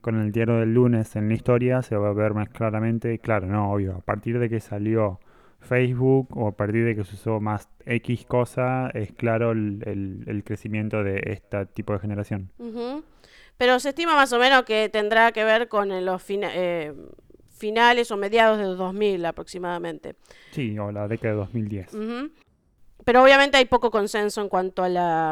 [0.00, 3.18] con el diario del lunes en la historia se va a ver más claramente.
[3.18, 3.96] Claro, no, obvio.
[3.96, 5.18] A partir de que salió
[5.60, 10.24] Facebook o a partir de que se usó más X cosa, es claro el, el-
[10.26, 12.50] el crecimiento de este tipo de generación.
[13.58, 16.92] Pero se estima más o menos que tendrá que ver con los fina- eh,
[17.62, 20.16] finales o mediados de 2000 aproximadamente.
[20.50, 21.94] Sí, o la década de 2010.
[21.94, 22.30] Ujú.
[23.04, 25.30] Pero obviamente hay poco consenso en cuanto a la,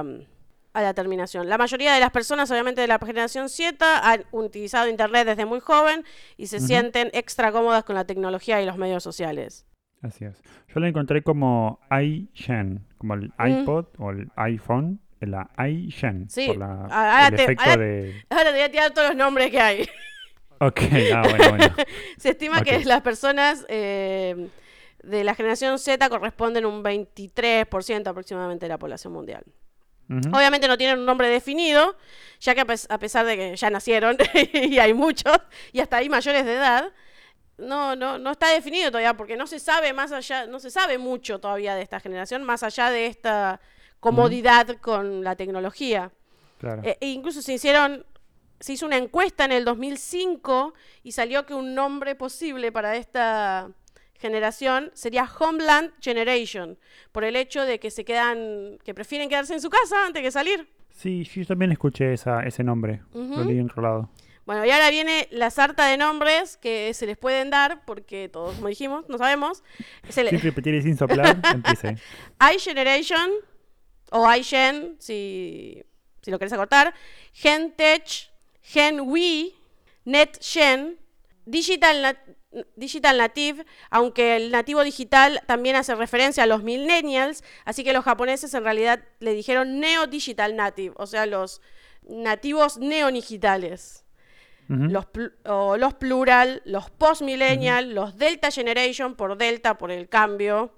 [0.73, 1.49] a la terminación.
[1.49, 3.75] La mayoría de las personas, obviamente de la generación Z,
[4.09, 6.05] han utilizado Internet desde muy joven
[6.37, 9.67] y se sienten extra cómodas con la tecnología y los medios sociales.
[10.03, 10.41] Así es.
[10.73, 16.31] Yo la encontré como iGen, como el iPod o el iPhone, la iGen.
[16.31, 18.15] Sí, por la, ahora el te- efecto ahora- de...
[18.31, 19.89] Ahora te voy a tirar todos los nombres que hay.
[20.61, 20.81] Ok,
[21.15, 21.75] ah, bueno, bueno.
[22.19, 24.49] Se estima que las personas eh,
[25.03, 29.45] de la generación Z corresponden un 23% aproximadamente de la población mundial.
[30.33, 31.97] Obviamente no tienen un nombre definido,
[32.41, 34.17] ya que a pesar de que ya nacieron
[34.53, 35.39] y hay muchos,
[35.73, 36.93] y hasta hay mayores de edad,
[37.59, 40.99] no, no, no está definido todavía, porque no se sabe más allá, no se sabe
[40.99, 43.61] mucho todavía de esta generación, más allá de esta
[44.01, 46.11] comodidad con la tecnología.
[46.59, 46.83] Claro.
[46.85, 48.05] Eh, e incluso se hicieron,
[48.61, 53.71] se hizo una encuesta en el 2005 y salió que un nombre posible para esta
[54.19, 56.79] generación sería Homeland Generation,
[57.11, 60.31] por el hecho de que se quedan, que prefieren quedarse en su casa antes que
[60.31, 60.69] salir.
[60.91, 63.01] Sí, yo también escuché esa, ese nombre.
[63.15, 63.45] Lo Ujú.
[63.45, 64.11] leí en otro lado.
[64.45, 68.57] Bueno, y ahora viene la sarta de nombres que se les pueden dar, porque todos,
[68.57, 69.63] como dijimos, no sabemos.
[70.09, 71.97] Se le- Sin repetir y sin soplar, empiece.
[72.55, 73.31] iGeneration,
[74.11, 75.83] o iGen, si,
[76.21, 76.93] si lo querés acortar,
[77.33, 78.30] GenTech,
[78.73, 79.53] GenWe,
[80.05, 80.99] NetGen,
[81.47, 87.85] Digital, Nat- Digital Native, aunque el nativo digital también hace referencia a los millennials, así
[87.85, 91.61] que los japoneses en realidad le dijeron Neo Digital Native, o sea, los
[92.09, 94.05] nativos neodigitales.
[94.69, 94.85] Ujú.
[94.85, 100.73] Los, pl- o los plural, los post-millennial, los Delta Generation por Delta, por el cambio,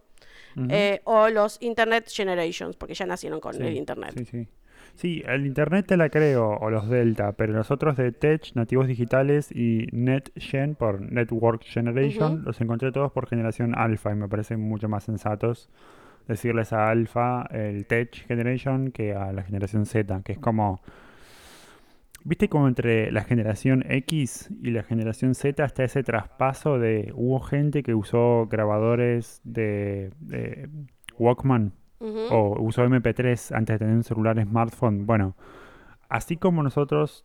[0.71, 4.15] eh, o los Internet Generations, porque ya nacieron con Sí, el Internet.
[4.17, 4.49] Sí, sí.
[4.95, 8.87] Sí, el Internet te la creo, o los Delta, pero los otros de Tech, nativos
[8.87, 14.61] digitales y NetGen por Network Generation, los encontré todos por generación alfa y me parecen
[14.61, 15.71] mucho más sensatos
[16.29, 20.81] decirles a alfa el Tech Generation que a la generación Z, que es como...
[22.25, 27.13] ¿Viste como entre la generación X y la generación Z está ese traspaso de...
[27.17, 30.69] Hubo gente que usó grabadores de, de
[31.19, 31.73] Walkman
[32.31, 35.07] O usó MP3 antes de tener un celular smartphone.
[35.07, 35.37] Bueno,
[36.09, 37.25] así como nosotros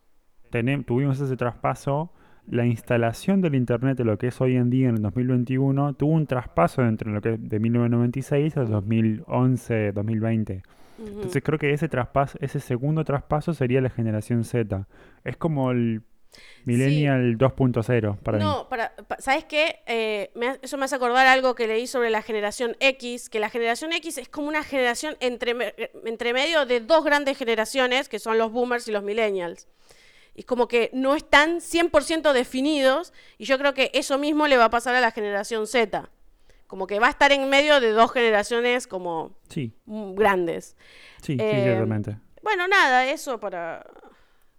[0.86, 2.12] tuvimos ese traspaso,
[2.48, 6.14] la instalación del Internet de lo que es hoy en día en el 2021 tuvo
[6.14, 10.64] un traspaso entre lo que es de 1996 al 2011, 2020.
[11.00, 11.08] Ujú.
[11.08, 14.88] Entonces creo que ese traspaso, ese segundo traspaso sería la generación Z.
[15.24, 16.04] Es como el
[16.66, 18.44] Millennial 2.0 para mí.
[18.44, 19.80] no, para, pa- ¿sabes qué?
[19.86, 23.50] Eh, me eso me hace acordar algo que leí sobre la generación X, que la
[23.50, 25.56] generación X es como una generación entre,
[26.06, 29.68] entre medio de dos grandes generaciones, que son los boomers y los millennials.
[30.36, 34.66] Y como que no están 100% definidos, y yo creo que eso mismo le va
[34.66, 36.10] a pasar a la generación Z.
[36.68, 40.76] Como que va a estar en medio de dos generaciones como Sí, grandes.
[41.22, 42.18] sí, sí, Eh, ciertamente.
[42.44, 43.86] Bueno, nada, eso para,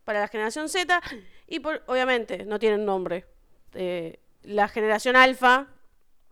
[0.04, 1.00] para la generación Z.
[1.49, 3.25] Y por- obviamente no tienen nombre.
[3.75, 5.67] Eh, la generación alfa,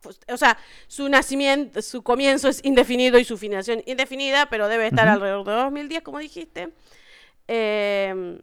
[0.03, 4.87] pues, o sea, su nacimiento, su comienzo es indefinido y su financiación indefinida, pero debe
[4.87, 5.15] estar Ujú.
[5.15, 6.69] alrededor de 2010, como dijiste.
[7.49, 8.41] Eh,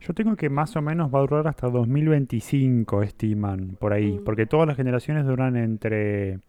[0.00, 4.12] Yo tengo que más o menos va a durar hasta 2025, estiman, por ahí.
[4.18, 4.24] Mm.
[4.24, 6.40] Porque todas las generaciones duran entre,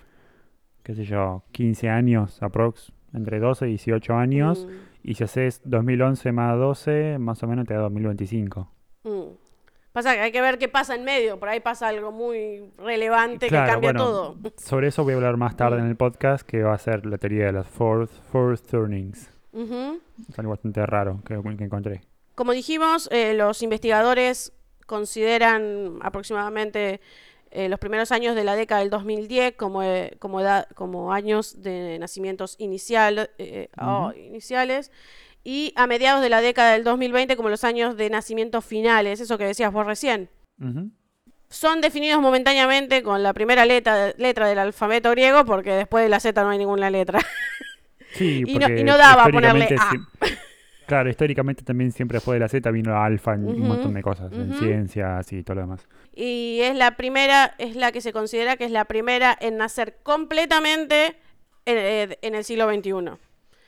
[0.83, 2.91] qué sé yo, 15 años, aprox.
[3.13, 4.65] Entre 12 y 18 años.
[4.67, 4.69] mm,
[5.09, 8.69] Y si haces 2011 más 12, más o menos te da 2025.
[9.97, 13.47] Pasa que hay que ver qué pasa en medio, por ahí pasa algo muy relevante
[13.47, 14.35] Claro, que cambia bueno, todo.
[14.57, 17.17] Sobre eso voy a hablar más tarde en el podcast, que va a ser la
[17.17, 19.27] teoría de las fourth, fourth turnings.
[19.53, 19.99] Ujú.
[20.29, 22.01] Es algo bastante raro que, que encontré.
[22.35, 24.53] Como dijimos, eh, los investigadores
[24.85, 27.01] consideran aproximadamente
[27.49, 31.63] eh, los primeros años de la década del 2010 como, eh, como, edad- como años
[31.63, 34.91] de nacimientos inicial, eh, oh, iniciales
[35.43, 39.37] y a mediados de la década del 2020 como los años de nacimientos finales, eso
[39.37, 40.29] que decías vos recién.
[41.49, 46.19] Son definidos momentáneamente con la primera letra, letra del alfabeto griego porque después de la
[46.19, 47.19] Z no hay ninguna letra.
[48.13, 50.85] Sí, Y no- y porque no daba ponerle históricamente A.
[50.87, 53.93] Claro, históricamente también siempre después de la Z vino la alfa en un Ujú, montón
[53.93, 55.87] de cosas, en ciencias y todo lo demás.
[56.15, 59.97] Y es la primera, es la que se considera que es la primera en nacer
[60.01, 61.17] completamente
[61.65, 63.17] en, eh, en el siglo XXI.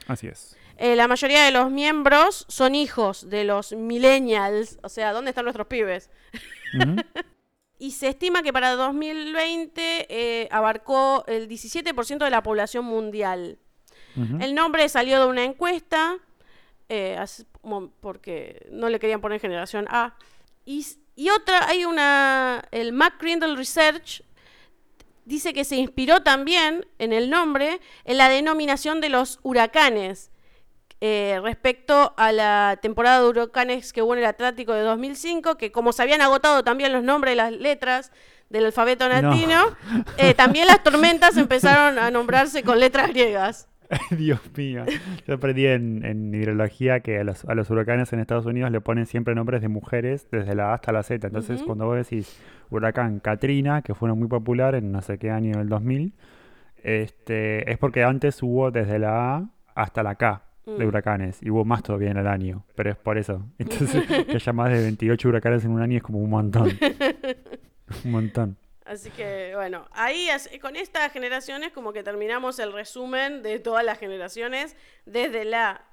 [0.08, 0.58] Así es.
[0.82, 5.46] Eh, la mayoría de los miembros son hijos de los millennials, o sea, ¿dónde están
[5.46, 6.10] nuestros pibes?
[7.82, 13.58] Y se estima que para 2020 eh, abarcó el 17% de la población mundial.
[14.42, 16.18] El nombre salió de una encuesta,
[16.90, 17.18] eh,
[18.02, 20.18] porque no le querían poner generación A.
[20.66, 24.24] Y, y otra, hay una, el McCrindle Research
[25.24, 30.32] dice que se inspiró también en el nombre en la denominación de los huracanes.
[31.02, 35.72] Eh, respecto a la temporada de huracanes que hubo en el Atlántico de 2005, que
[35.72, 38.12] como se habían agotado también los nombres de las letras
[38.50, 39.14] del alfabeto No.
[39.22, 39.62] latino,
[40.18, 43.70] eh, también las tormentas empezaron a nombrarse con letras griegas.
[44.12, 44.84] Dios mío.
[45.26, 48.82] Yo aprendí en, en hidrología que a los, a los huracanes en Estados Unidos le
[48.82, 51.26] ponen siempre nombres de mujeres desde la A hasta la Z.
[51.26, 55.32] Entonces, cuando vos decís huracán Katrina, que fue uno muy popular en no sé qué
[55.32, 56.14] año del 2000,
[56.84, 60.44] este, es porque antes hubo desde la A hasta la K
[60.78, 60.88] de Mm.
[60.88, 63.46] huracanes y hubo más todavía en el año, pero es por eso.
[63.58, 66.70] Entonces, que haya más de 28 huracanes en un año es como un montón.
[68.06, 68.58] un montón.
[68.86, 70.28] Así que, bueno, ahí
[70.62, 75.84] con estas generaciones como que terminamos el resumen de todas las generaciones, desde la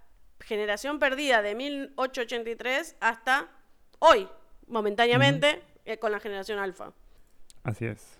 [0.40, 3.48] generación perdida de 1883 hasta
[3.98, 4.28] hoy,
[4.66, 6.92] momentáneamente, eh, con la generación alfa.
[7.64, 8.18] Así es.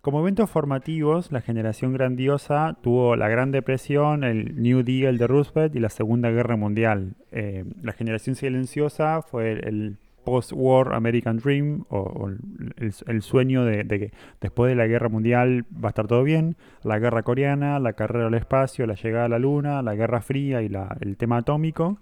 [0.00, 5.74] Como eventos formativos, la generación grandiosa tuvo la Gran Depresión, el New Deal de Roosevelt
[5.74, 7.16] y la Segunda Guerra Mundial.
[7.32, 9.96] Eh, la generación silenciosa fue el,
[10.28, 12.28] post-war American Dream o,
[12.76, 16.56] el, sueño de, que después de la Guerra Mundial va a estar todo bien.
[16.82, 20.60] La Guerra Coreana, la carrera al espacio, la llegada a la Luna, la Guerra Fría
[20.60, 21.98] y el tema atómico.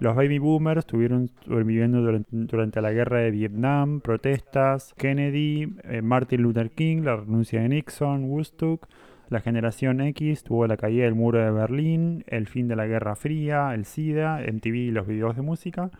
[0.00, 6.42] Los baby boomers estuvieron sobreviviendo durante, durante la guerra de Vietnam, protestas, Kennedy, eh, Martin
[6.42, 8.88] Luther King, la renuncia de Nixon, Woodstock.
[9.30, 13.16] La generación X tuvo la caída del muro de Berlín, el fin de la Guerra
[13.16, 15.90] Fría, el SIDA, MTV y los videos de música.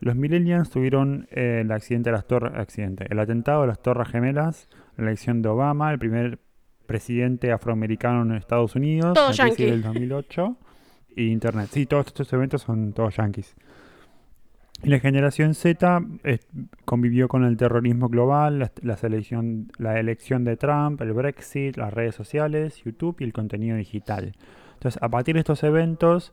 [0.00, 4.08] Los millennials tuvieron eh, el accidente de las torres, accidente, el atentado de las Torres
[4.08, 6.40] Gemelas, la elección de Obama, el primer
[6.86, 9.64] presidente afroamericano en Estados Unidos, Todo crisis yanqui.
[9.66, 10.56] del 2008
[11.16, 11.68] y Internet.
[11.70, 13.54] Sí, todos estos eventos son todos yanquis.
[14.82, 16.40] La generación Z eh,
[16.84, 21.94] convivió con el terrorismo global, la, la selección- la elección de Trump, el Brexit, las
[21.94, 24.34] redes sociales, YouTube y el contenido digital.
[24.74, 26.32] Entonces, a partir de estos eventos,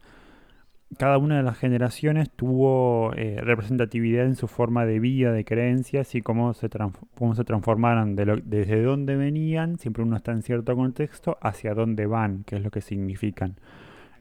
[0.97, 6.15] cada una de las generaciones tuvo eh, representatividad en su forma de vida, de creencias
[6.15, 6.67] y cómo se,
[7.19, 11.75] cómo se transformaron de lo- desde dónde venían, siempre uno está en cierto contexto, hacia
[11.75, 13.57] dónde van, qué es lo que significan.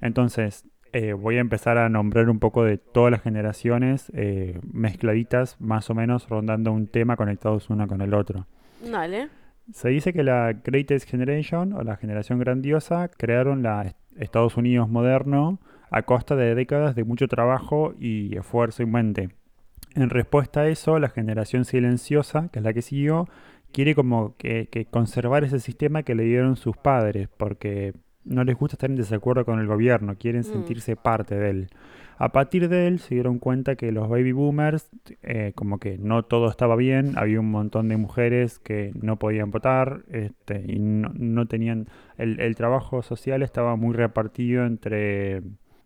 [0.01, 5.61] Entonces, eh, voy a empezar a nombrar un poco de todas las generaciones eh, mezcladitas,
[5.61, 8.47] más o menos rondando un tema conectados uno con el otro.
[8.83, 9.29] Dale.
[9.73, 14.89] Se dice que la Greatest Generation o la generación grandiosa crearon la est- Estados Unidos
[14.89, 19.29] moderno a costa de décadas de mucho trabajo y esfuerzo y mente.
[19.95, 23.29] En respuesta a eso, la generación silenciosa, que es la que siguió,
[23.73, 27.93] quiere como que, que conservar ese sistema que le dieron sus padres, porque
[28.29, 30.45] no les gusta estar en desacuerdo con el gobierno, quieren Mm.
[30.45, 31.69] sentirse parte de él.
[32.21, 34.91] A partir de él se dieron cuenta que los baby boomers,
[35.23, 39.51] eh, como que no todo estaba bien, había un montón de mujeres que no podían
[39.53, 41.87] votar este, y no, no tenían,
[42.17, 45.43] el, el trabajo social estaba muy repartido entre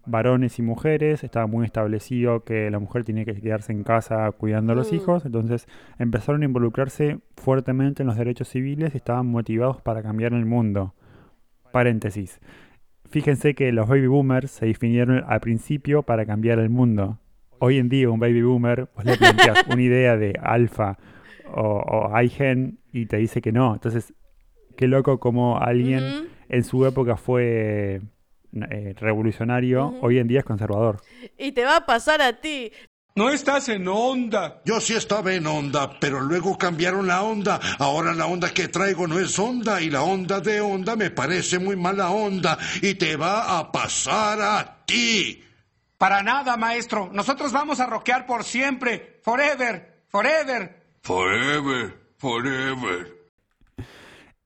[0.06, 4.72] varones y mujeres, estaba muy establecido que la mujer tenía que quedarse en casa cuidando
[4.72, 4.96] a los Mm.
[4.96, 10.32] hijos, entonces empezaron a involucrarse fuertemente en los derechos civiles y estaban motivados para cambiar
[10.32, 10.94] el mundo.
[11.72, 12.40] Paréntesis.
[13.10, 17.18] Fíjense que los baby boomers se definieron al principio para cambiar el mundo.
[17.58, 20.98] Hoy en día un baby boomer vos le planteas una idea de alfa
[21.52, 23.74] o, o iGen y te dice que no.
[23.74, 24.14] Entonces,
[24.76, 28.00] qué loco como alguien en su época fue
[28.70, 31.00] eh, revolucionario, hoy en día es conservador.
[31.38, 32.70] Y te va a pasar a ti.
[33.14, 34.62] No estás en onda.
[34.64, 37.60] Yo sí estaba en onda, pero luego cambiaron la onda.
[37.78, 41.58] Ahora la onda que traigo no es onda y la onda de onda me parece
[41.58, 45.44] muy mala onda y te va a pasar a ti.
[45.98, 47.10] Para nada, maestro.
[47.12, 49.20] Nosotros vamos a rockear por siempre.
[49.22, 50.04] Forever.
[50.08, 50.82] Forever.
[51.02, 53.22] Forever, forever.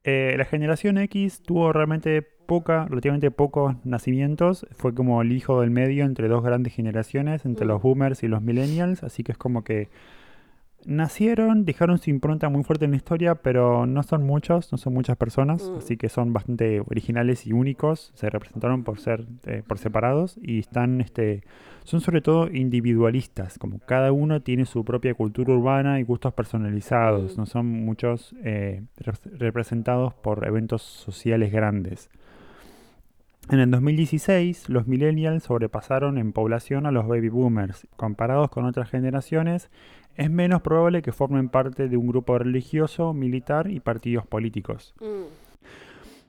[0.02, 4.66] Eh, la generación X tuvo realmente poca, relativamente pocos nacimientos.
[4.76, 7.68] Fue como el hijo del medio entre dos grandes generaciones, entre Mm.
[7.68, 9.02] los boomers y los millennials.
[9.02, 9.88] Así que es como que
[10.84, 14.94] nacieron, dejaron su impronta muy fuerte en la historia, pero no son muchos, no son
[14.94, 15.68] muchas personas.
[15.68, 15.78] Mm.
[15.78, 18.12] Así que son bastante originales y únicos.
[18.14, 21.42] Se representaron por ser eh, por separados y están, este,
[21.82, 23.58] son sobre todo individualistas.
[23.58, 27.36] Como cada uno tiene su propia cultura urbana y gustos personalizados.
[27.36, 27.40] Mm.
[27.40, 32.10] No son muchos eh, re- representados por eventos sociales grandes.
[33.48, 37.86] En el 2016, los millennials sobrepasaron en población a los baby boomers.
[37.96, 39.70] Comparados con otras generaciones,
[40.16, 44.94] es menos probable que formen parte de un grupo religioso, militar y partidos políticos.
[45.00, 45.26] Mm.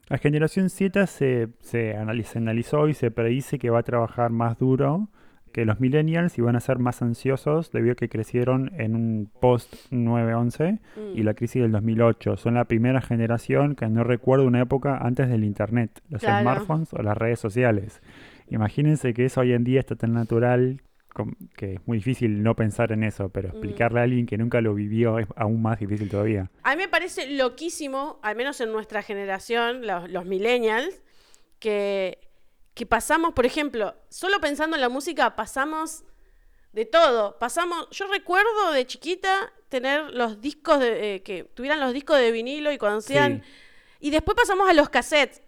[0.09, 4.29] La generación Z se, se anali- se analizó y se predice que va a trabajar
[4.31, 5.09] más duro
[5.57, 9.31] que los millennials y van a ser más ansiosos debido a que crecieron en un
[9.41, 10.79] post 9-11
[11.15, 11.25] y Mm.
[11.25, 12.37] la crisis del 2008.
[12.37, 16.41] Son la primera generación que no recuerda una época antes del Internet, los Claro.
[16.43, 18.03] smartphones o las redes sociales.
[18.51, 20.83] Imagínense que eso hoy en día está tan natural
[21.55, 23.51] que es muy difícil no pensar en eso, pero Mm.
[23.53, 26.51] explicarle a alguien que nunca lo vivió es aún más difícil todavía.
[26.61, 31.01] A mí me parece loquísimo, al menos en nuestra generación, los, los millennials,
[31.59, 32.19] que,
[32.77, 36.03] que pasamos, por ejemplo, solo pensando en la música, pasamos
[36.73, 37.37] de todo.
[37.39, 42.31] Pasamos, yo recuerdo de chiquita tener los discos de, eh, que tuvieran los discos de
[42.31, 44.07] vinilo y cuando sean Sí.
[44.07, 45.41] y después pasamos a los cassettes.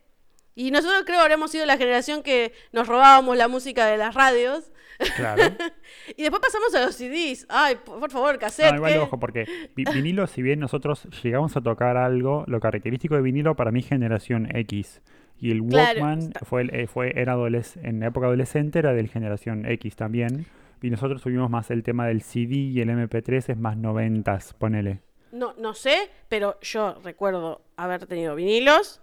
[0.56, 4.72] Y nosotros creo habremos sido la generación que nos robábamos la música de las radios.
[5.16, 5.44] Claro.
[6.18, 7.46] Y después pasamos a los CDs.
[7.50, 8.72] Ay, por favor, cassette.
[8.72, 9.00] No, igual ¿qué?
[9.00, 13.56] ojo, porque vi- vinilo, si bien nosotros llegamos a tocar algo, lo característico de vinilo
[13.56, 15.02] para mí generación X.
[15.42, 17.34] Y el Claro, Walkman está- fue, eh, fue era
[17.82, 20.46] en la época adolescente era del generación X también.
[20.82, 25.00] Y nosotros tuvimos más el tema del CD y el MP3 es más noventas, ponele.
[25.32, 29.02] No, no sé, pero yo recuerdo haber tenido vinilos,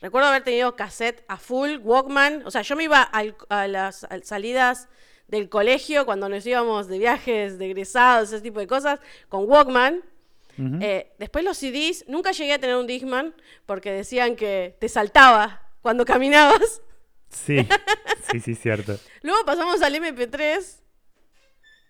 [0.00, 4.04] recuerdo haber tenido cassette a full, Walkman, o sea, yo me iba al- a las
[4.04, 4.88] al- salidas
[5.28, 10.02] del colegio cuando nos íbamos de viajes, de egresados, ese tipo de cosas, con Walkman.
[10.80, 13.32] Eh, después los CDs, nunca llegué a tener un Discman
[13.64, 16.82] porque decían que te saltaba cuando caminabas.
[17.28, 17.66] Sí,
[18.30, 18.98] sí, sí, cierto.
[19.22, 20.80] Luego pasamos al MP3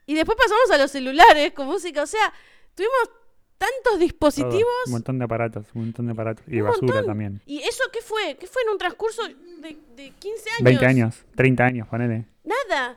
[0.07, 2.33] y después pasamos a los celulares con música, o sea,
[2.75, 3.11] tuvimos
[3.59, 4.87] tantos Todo, dispositivos.
[4.87, 6.45] Un montón de aparatos, un montón de aparatos.
[6.49, 7.07] Y Un basura montón.
[7.07, 7.43] también.
[7.47, 8.37] ¿Y eso qué fue?
[8.39, 10.63] ¿Qué fue en un transcurso de, de 15 años?
[10.65, 12.27] 20 años, 30 años, ponele.
[12.45, 12.97] Nada.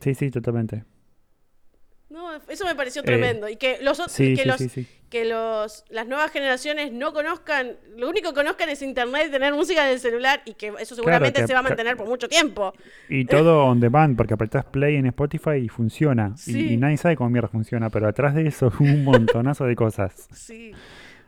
[0.00, 0.84] Sí, sí, totalmente.
[2.10, 3.48] No, eso me pareció Eh, tremendo.
[3.48, 7.12] y que los ot- Sí, que sí, los, sí, que los las nuevas generaciones no
[7.12, 10.72] conozcan, lo único que conozcan es internet y tener música en el celular y que
[10.80, 12.72] eso seguramente se va a mantener por mucho tiempo.
[13.10, 16.34] Y todo on demand, porque apretás play en Spotify y funciona.
[16.46, 20.28] Y- nadie sabe cómo mierda funciona, pero atrás de eso un montonazo de cosas.
[20.32, 20.72] Sí.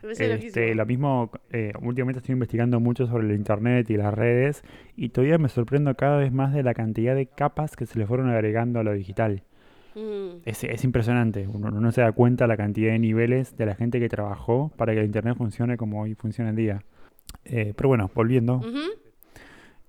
[0.02, 4.62] Este, lo mismo, eh, últimamente estoy investigando mucho sobre el internet y las redes
[4.96, 8.06] y todavía me sorprendo cada vez más de la cantidad de capas que se le
[8.06, 9.42] fueron agregando a lo digital.
[9.95, 10.43] Mm.
[10.45, 13.99] Es, es impresionante, uno no se da cuenta la cantidad de niveles de la gente
[13.99, 16.82] que trabajó para que el internet funcione como hoy funciona en día.
[17.45, 18.61] Eh, pero bueno, volviendo.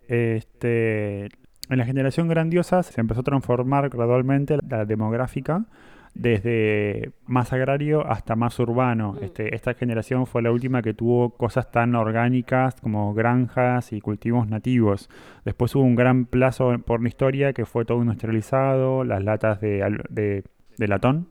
[0.07, 5.65] Este, en la generación grandiosa se empezó a transformar gradualmente la demográfica
[6.13, 9.13] desde más agrario hasta más urbano.
[9.13, 9.23] Mm.
[9.23, 14.47] Este, esta generación fue la última que tuvo cosas tan orgánicas como granjas y cultivos
[14.47, 15.09] nativos.
[15.45, 19.99] Después hubo un gran plazo por la historia que fue todo industrializado, las latas de,
[20.09, 20.43] de-
[20.77, 21.27] de latón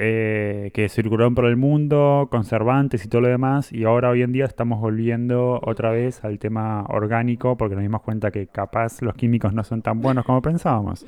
[0.00, 4.32] eh, que circularon por el mundo, conservantes y todo lo demás, y ahora hoy en
[4.32, 9.14] día estamos volviendo otra vez al tema orgánico porque nos dimos cuenta que capaz los
[9.14, 11.06] químicos no son tan buenos como pensábamos.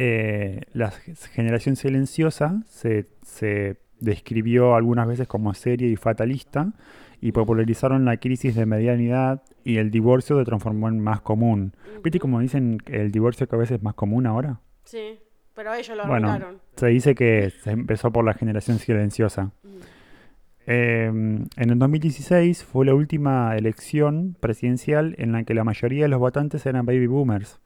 [0.00, 6.72] Eh, la generación silenciosa se, se describió algunas veces como seria y fatalista
[7.20, 11.72] y popularizaron la crisis de medianidad y el divorcio se transformó en más común.
[12.04, 14.60] ¿Viste como dicen que el divorcio que a veces es más común ahora?
[14.84, 15.18] Sí,
[15.52, 16.38] pero ellos lo Bueno,
[16.76, 19.50] se dice que se empezó por la generación silenciosa.
[20.64, 26.08] Eh, en el 2016 fue la última elección presidencial en la que la mayoría de
[26.08, 27.60] los votantes eran baby boomers.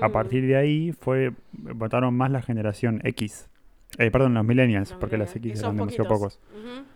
[0.00, 3.48] A partir de ahí fue votaron más la generación X.
[3.98, 6.38] Eh, perdón, los millennials, Los porque las X eran demasiado poquitos.
[6.38, 6.90] pocos.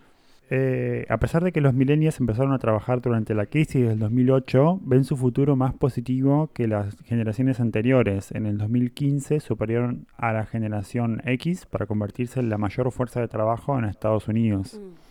[0.51, 4.79] Eh, a pesar de que los millennials empezaron a trabajar durante la crisis del 2008,
[4.83, 8.31] ven su futuro más positivo que las generaciones anteriores.
[8.31, 13.27] En el 2015 superaron a la generación X para convertirse en la mayor fuerza de
[13.27, 14.79] trabajo en Estados Unidos.
[14.79, 15.04] Mm.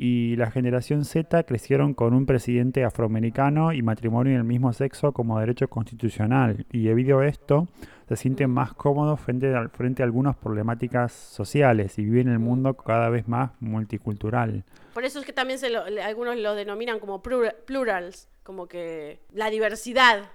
[0.00, 5.40] Y la generación Z crecieron con un presidente afroamericano y matrimonio del mismo sexo como
[5.40, 6.66] derecho constitucional.
[6.70, 7.66] Y debido a esto,
[8.08, 12.38] se sienten más cómodos frente a, frente a algunas problemáticas sociales y viven en el
[12.38, 14.62] mundo cada vez más multicultural.
[14.94, 19.18] Por eso es que también se lo- algunos lo denominan como plura- plurals, como que
[19.32, 20.30] la diversidad,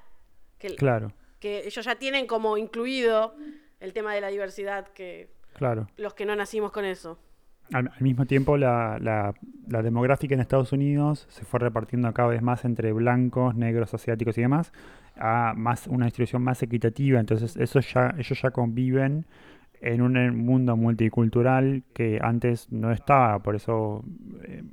[0.60, 3.34] que, Claro, que ellos ya tienen como incluido
[3.80, 5.88] el tema de la diversidad que claro.
[5.96, 7.18] los que no nacimos con eso.
[7.72, 9.34] Al, al mismo tiempo, la, la-
[9.70, 14.38] la demográfica en Estados Unidos se fue repartiendo cada vez más entre blancos, negros, asiáticos
[14.38, 14.74] y demás,
[15.16, 17.20] a más una distribución más equitativa.
[17.20, 19.26] Entonces, eso ya, ellos ya conviven
[19.80, 23.40] en un mundo multicultural que antes no estaba.
[23.40, 24.04] Por eso,
[24.44, 24.64] eh,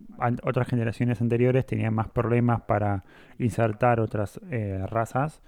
[0.43, 3.05] otras generaciones anteriores tenían más problemas para
[3.39, 5.41] insertar otras eh, razas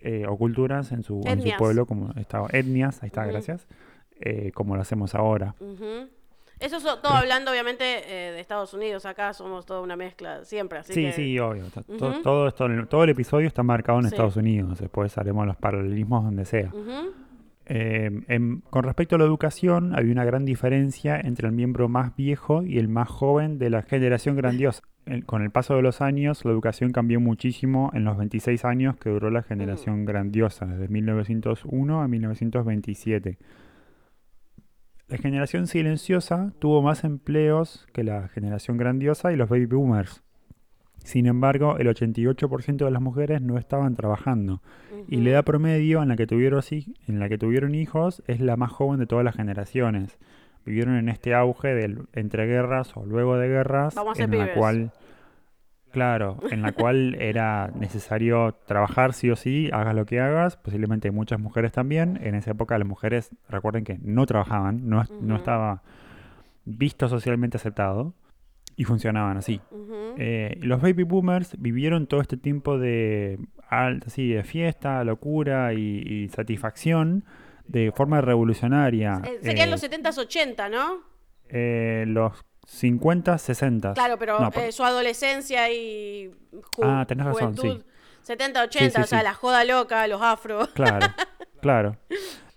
[0.00, 3.66] eh, o culturas en su, en su pueblo, como estaba etnias, ahí está, gracias,
[4.20, 5.54] eh, como lo hacemos ahora.
[5.60, 6.08] Ujú.
[6.60, 9.06] Eso es todo hablando, obviamente, eh, de Estados Unidos.
[9.06, 10.78] Acá somos toda una mezcla, siempre.
[10.80, 11.64] Así Sí, que- sí, obvio.
[11.98, 14.14] todo, esto, todo el episodio está marcado en Sí.
[14.14, 14.78] Estados Unidos.
[14.80, 16.70] Después haremos los paralelismos donde sea.
[17.70, 22.16] Eh, em, con respecto a la educación, había una gran diferencia entre el miembro más
[22.16, 24.80] viejo y el más joven de la generación grandiosa.
[25.04, 28.96] El- con el paso de los años, la educación cambió muchísimo en los 26 años
[28.96, 33.36] que duró la generación grandiosa, desde 1901 a 1927.
[35.08, 40.22] La generación silenciosa tuvo más empleos que la generación grandiosa y los baby boomers.
[41.02, 44.60] Sin embargo, el 88% de las mujeres no estaban trabajando
[45.08, 46.62] y la edad promedio en la que tuvieron
[47.06, 50.18] en la que tuvieron hijos es la más joven de todas las generaciones.
[50.66, 54.58] Vivieron en este auge del entre guerras o luego de guerras en la pibes.
[54.58, 54.92] cual
[55.90, 61.10] claro, en la cual era necesario trabajar sí o sí, hagas lo que hagas, posiblemente
[61.10, 62.18] muchas mujeres también.
[62.22, 65.82] En esa época las mujeres, recuerden que no trabajaban, no, no estaba
[66.64, 68.14] visto socialmente aceptado
[68.76, 69.60] y funcionaban así.
[70.18, 76.02] Eh, los baby boomers vivieron todo este tiempo de alta, así, de fiesta, locura y,
[76.06, 77.24] y satisfacción
[77.66, 79.20] de forma revolucionaria.
[79.24, 81.00] Eh, serían Eh, los 70s, 80, ¿no?
[81.50, 83.94] eh, los 50, 60.
[83.94, 87.84] Claro, pero No, eh, su adolescencia y ju- Ah, tenés razón, juventud, sí.
[88.22, 90.68] 70, 80, sí, o sea, la joda loca, los afros.
[90.74, 91.06] Claro,
[91.62, 91.96] claro.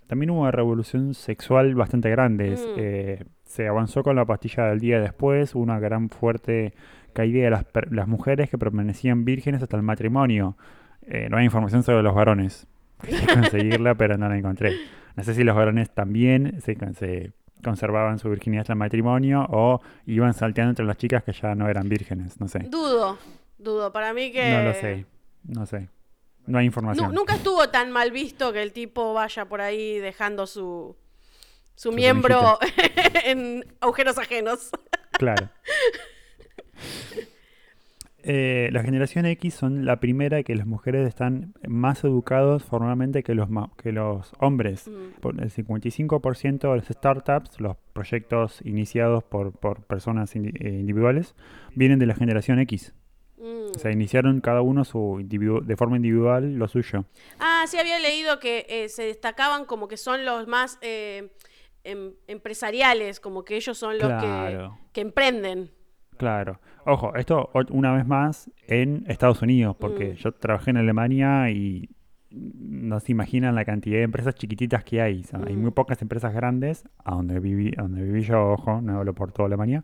[0.07, 2.51] También hubo una revolución sexual bastante grande.
[2.51, 2.73] Mm.
[2.77, 6.73] Eh, se avanzó con la pastilla del día después, hubo una gran fuerte
[7.13, 10.57] caída de las, las mujeres que permanecían vírgenes hasta el matrimonio.
[11.03, 12.67] Eh, no hay información sobre los varones.
[13.01, 14.75] Quería conseguirla, pero no la encontré.
[15.15, 17.31] No sé si los varones también se
[17.63, 21.67] conservaban su virginidad hasta el matrimonio o iban salteando entre las chicas que ya no
[21.69, 22.39] eran vírgenes.
[22.39, 22.59] No sé.
[22.59, 23.17] Dudo,
[23.57, 23.91] dudo.
[23.91, 24.49] Para mí que...
[24.51, 25.05] No lo sé.
[25.43, 25.89] No sé.
[26.47, 27.13] No hay Nu- información.
[27.13, 30.95] nunca estuvo tan mal visto que el tipo vaya por ahí dejando su,
[31.75, 32.57] su Su miembro
[33.25, 34.69] en agujeros ajenos.
[35.13, 35.49] Claro.
[38.23, 43.33] Eh, la generación X son la primera que las mujeres están más educados formalmente que
[43.35, 43.49] los,
[43.81, 44.87] que los hombres.
[44.87, 45.39] Mm.
[45.39, 51.35] El 55% de las startups, los proyectos iniciados por, por personas indi- eh, individuales,
[51.75, 52.93] vienen de la generación X.
[53.37, 53.71] Mm.
[53.75, 57.05] O sea, iniciaron cada uno su de forma individual lo suyo.
[57.39, 61.31] Ah, sí, había leído que eh, se destacaban como que son los más eh,
[61.83, 64.77] em- empresariales, como que ellos son los Claro.
[64.85, 65.71] que, que emprenden.
[66.21, 66.59] Claro.
[66.85, 70.15] Ojo, esto una vez más en Estados Unidos, porque Mm.
[70.17, 71.89] yo trabajé en Alemania y
[72.29, 75.21] no se imaginan la cantidad de empresas chiquititas que hay.
[75.21, 75.61] O sea, Hay Mm.
[75.61, 79.31] muy pocas empresas grandes, a donde viví, a donde viví yo, ojo, no hablo por
[79.31, 79.83] toda Alemania,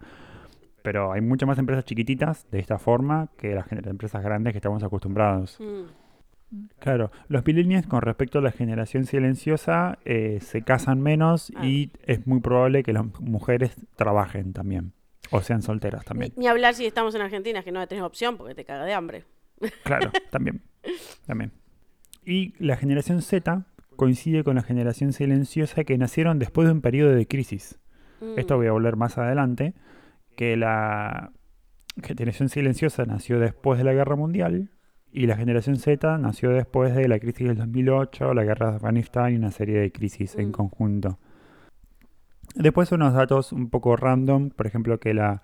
[0.84, 4.84] pero hay muchas más empresas chiquititas de esta forma que las empresas grandes que estamos
[4.84, 5.60] acostumbrados.
[5.60, 6.66] Mm.
[6.80, 11.66] Claro, los millennials con respecto a la generación silenciosa eh, se casan menos Ah.
[11.66, 14.94] y es muy probable que las mujeres trabajen también.
[15.32, 16.34] O sean solteras también.
[16.38, 19.24] ni hablar si estamos en Argentina, que no tenés opción porque te caga de hambre.
[19.84, 20.62] Claro, también.
[21.26, 21.52] También.
[22.26, 23.66] Y la generación Z
[23.96, 27.80] coincide con la generación silenciosa que nacieron después de un periodo de crisis.
[28.22, 28.38] Mm.
[28.40, 29.74] Esto voy a hablar más adelante,
[30.36, 31.32] que la
[32.04, 34.70] generación silenciosa nació después de la guerra mundial
[35.12, 39.34] y la generación Z nació después de la crisis del 2008, la guerra de Afganistán
[39.34, 40.52] y una serie de crisis en Mm.
[40.52, 41.20] conjunto.
[42.56, 45.44] Después unos datos un poco random, por ejemplo que la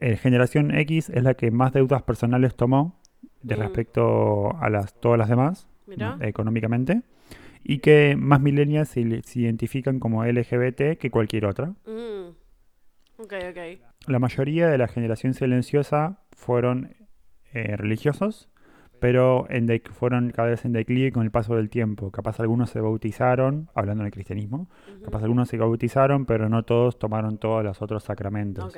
[0.00, 3.00] eh, generación X es la que más deudas personales tomó
[3.42, 3.60] de Mm.
[3.60, 5.68] respecto a las, todas las demás.
[5.96, 6.18] ¿no?
[6.20, 7.02] económicamente,
[7.62, 11.68] y que más millennials se, se identifican como LGBT que cualquier otra.
[11.86, 12.30] Mm.
[13.18, 13.80] Ok, ok.
[14.08, 16.96] La mayoría de la generación silenciosa fueron
[17.52, 18.48] eh, religiosos,
[19.00, 22.10] pero en dec- fueron cada vez en declive con el paso del tiempo.
[22.10, 25.04] Capaz algunos se bautizaron, hablando del cristianismo, Ujú.
[25.04, 28.74] capaz algunos se bautizaron, pero no todos tomaron todos los otros sacramentos.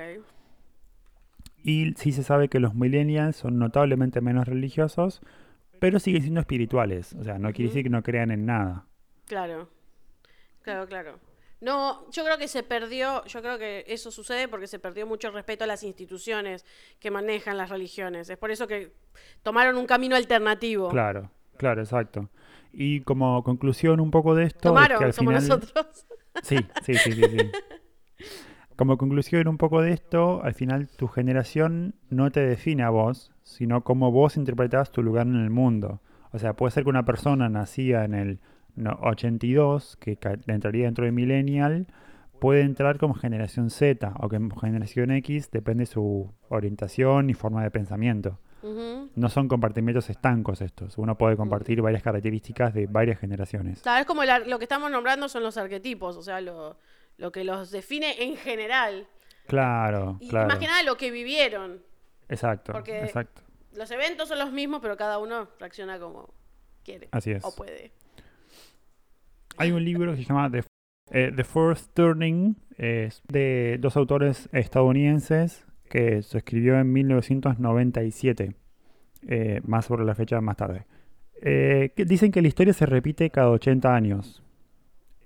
[1.62, 5.20] Y sí se sabe que los millennials son notablemente menos religiosos,
[5.80, 7.14] pero siguen siendo espirituales.
[7.14, 8.84] O sea, no quiere decir que no crean en nada.
[9.26, 9.68] Claro.
[10.62, 11.18] Claro, claro.
[11.60, 15.30] No, yo creo que se perdió, yo creo que eso sucede porque se perdió mucho
[15.30, 16.64] respeto a las instituciones
[17.00, 18.30] que manejan las religiones.
[18.30, 18.92] Es por eso que
[19.42, 20.88] tomaron un camino alternativo.
[20.88, 22.28] Claro, claro, exacto.
[22.72, 24.78] Y como conclusión un poco de esto...
[24.78, 26.06] es que al somos final- nosotros.
[26.42, 27.50] Sí, sí, sí, sí, sí.
[28.76, 33.32] Como conclusión un poco de esto, al final tu generación no te define a vos,
[33.42, 36.00] sino cómo vos interpretás tu lugar en el mundo.
[36.30, 38.40] O sea, puede ser que una persona nacida en el
[38.76, 41.86] no, 82, que entraría dentro de Millennial,
[42.40, 47.62] puede entrar como generación Z o como generación X, depende de su orientación y forma
[47.62, 48.38] de pensamiento.
[49.14, 50.98] No son compartimentos estancos estos.
[50.98, 53.80] Uno puede compartir varias características de varias generaciones.
[53.82, 56.76] Claro, es como el lo que estamos nombrando son los arquetipos, o sea, lo,
[57.16, 59.06] lo que los define en general.
[59.46, 60.48] Claro, Y claro.
[60.48, 61.82] más que nada lo que vivieron.
[62.28, 63.42] Exacto, porque- exacto.
[63.74, 66.34] Los eventos son los mismos, pero cada uno reacciona como
[66.84, 67.08] quiere.
[67.12, 67.44] Así es.
[67.44, 67.92] O puede.
[69.58, 70.62] Hay un libro que se llama The,
[71.10, 78.54] eh, The Fourth Turning, es de dos autores estadounidenses que se escribió en 1997,
[79.26, 80.84] eh, más sobre la fecha más tarde.
[81.42, 84.42] Eh, que dicen que la historia se repite cada 80 años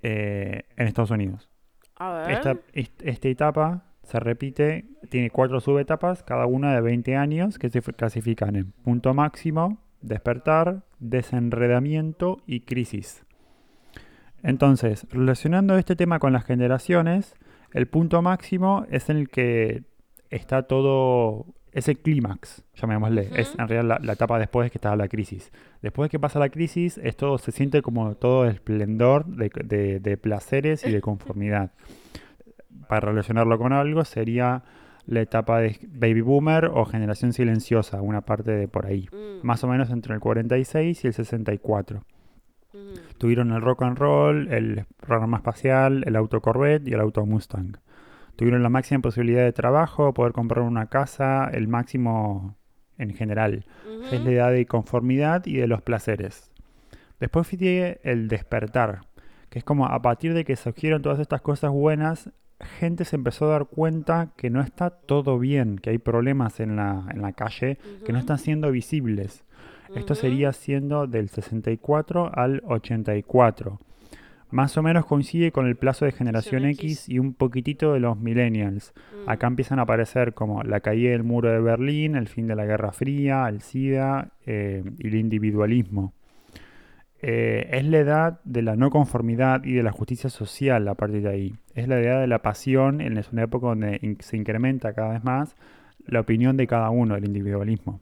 [0.02, 1.48] eh, en Estados Unidos.
[1.96, 2.30] A ver.
[2.32, 7.70] Esta, est- esta etapa se repite, tiene cuatro subetapas, cada una de 20 años, que
[7.70, 13.24] se clasifican en punto máximo, despertar, desenredamiento y crisis.
[14.42, 17.34] Entonces, relacionando este tema con las generaciones,
[17.72, 19.84] el punto máximo es en el que
[20.30, 24.78] está todo, es el clímax, llamémosle, es en realidad la, la etapa después de que
[24.78, 25.52] está la crisis.
[25.80, 29.50] Después de que pasa la crisis, es todo, se siente como todo el esplendor de,
[29.64, 31.70] de- de placeres y de conformidad.
[32.88, 34.64] Para relacionarlo con algo, sería
[35.06, 39.08] la etapa de baby boomer o generación silenciosa, una parte de por ahí.
[39.12, 42.04] Mm, Más o menos entre el 46 y el 64.
[43.18, 47.76] Tuvieron el rock and roll, el programa espacial, el auto Corvette y el auto Mustang.
[48.36, 52.56] Tuvieron la máxima posibilidad de trabajo, poder comprar una casa, el máximo
[52.98, 53.66] en general.
[54.10, 56.50] Es la edad de conformidad y de los placeres.
[57.20, 59.02] Después sigue el despertar,
[59.48, 62.30] que es como a partir de que surgieron todas estas cosas buenas,
[62.80, 66.76] gente se empezó a dar cuenta que no está todo bien, que hay problemas en
[66.76, 69.44] la, en la calle que no están siendo visibles.
[69.96, 73.78] Esto sería siendo del 64 al 84.
[74.50, 76.78] Más o menos coincide con el plazo de generación X.
[76.84, 78.92] X y un poquitito de los millennials.
[79.24, 79.30] Mm.
[79.30, 82.66] Acá empiezan a aparecer como la caída del muro de Berlín, el fin de la
[82.66, 86.12] Guerra Fría, el SIDA eh, y el individualismo.
[87.24, 91.22] Eh, es la edad de la no conformidad y de la justicia social a partir
[91.22, 91.54] de ahí.
[91.74, 95.12] Es la edad de la pasión, en- es una época donde in- se incrementa cada
[95.12, 95.54] vez más
[96.04, 98.00] la opinión de cada uno, el individualismo.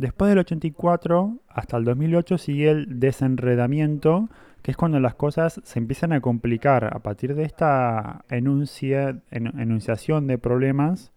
[0.00, 4.30] Después del 84 hasta el 2008 sigue el desenredamiento,
[4.62, 6.84] que es cuando las cosas se empiezan a complicar.
[6.96, 11.12] A partir de esta enuncia- en- enunciación de problemas,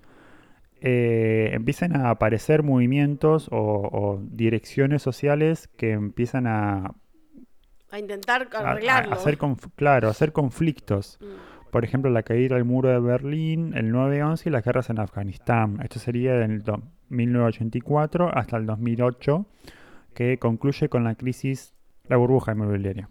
[0.82, 6.94] eh, empiezan a aparecer movimientos o, o direcciones sociales que empiezan a,
[7.90, 9.14] A intentar a- arreglarlo.
[9.14, 9.38] a hacer,
[9.78, 11.20] claro, hacer conflictos.
[11.22, 11.72] Mm.
[11.72, 15.80] Por ejemplo, la caída del muro de Berlín, el 9-11 y las guerras en Afganistán.
[15.82, 16.64] Esto sería del
[17.14, 19.46] 1984 hasta el 2008,
[20.14, 21.74] que concluye con la crisis,
[22.08, 23.10] la burbuja inmobiliaria.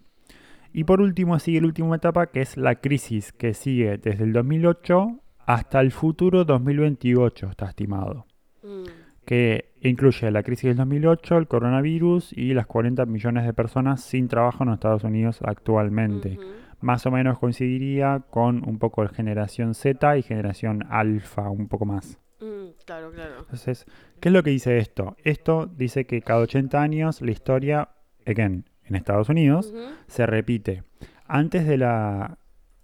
[0.72, 4.32] Y por último sigue la última etapa, que es la crisis, que sigue desde el
[4.32, 8.26] 2008 hasta el futuro 2028, está estimado.
[8.62, 8.84] Mm.
[9.24, 14.28] Que incluye la crisis del 2008, el coronavirus y las 40 millones de personas sin
[14.28, 16.38] trabajo en los Estados Unidos actualmente
[16.82, 21.86] más o menos coincidiría con un poco de generación Z y generación alfa, un poco
[21.86, 22.18] más.
[22.42, 23.38] Mm, Claro, claro.
[23.40, 23.86] Entonces,
[24.20, 25.16] ¿qué es lo que dice esto?
[25.22, 27.90] Esto dice que cada 80 años la historia,
[28.26, 29.72] again, en Estados Unidos,
[30.08, 30.82] se repite.
[31.26, 32.38] Antes de la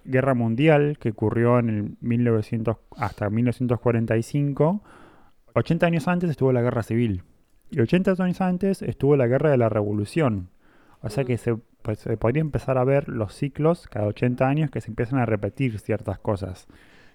[0.05, 4.83] guerra mundial, que ocurrió en el 1900 hasta 1945,
[5.55, 7.25] 80 años antes estuvo la guerra civil.
[7.71, 10.51] Y 80 años antes estuvo la guerra de la revolución.
[11.01, 14.71] O sea que se, pues, se podría empezar a ver los ciclos cada 80 años
[14.71, 16.67] que se empiezan a repetir ciertas cosas.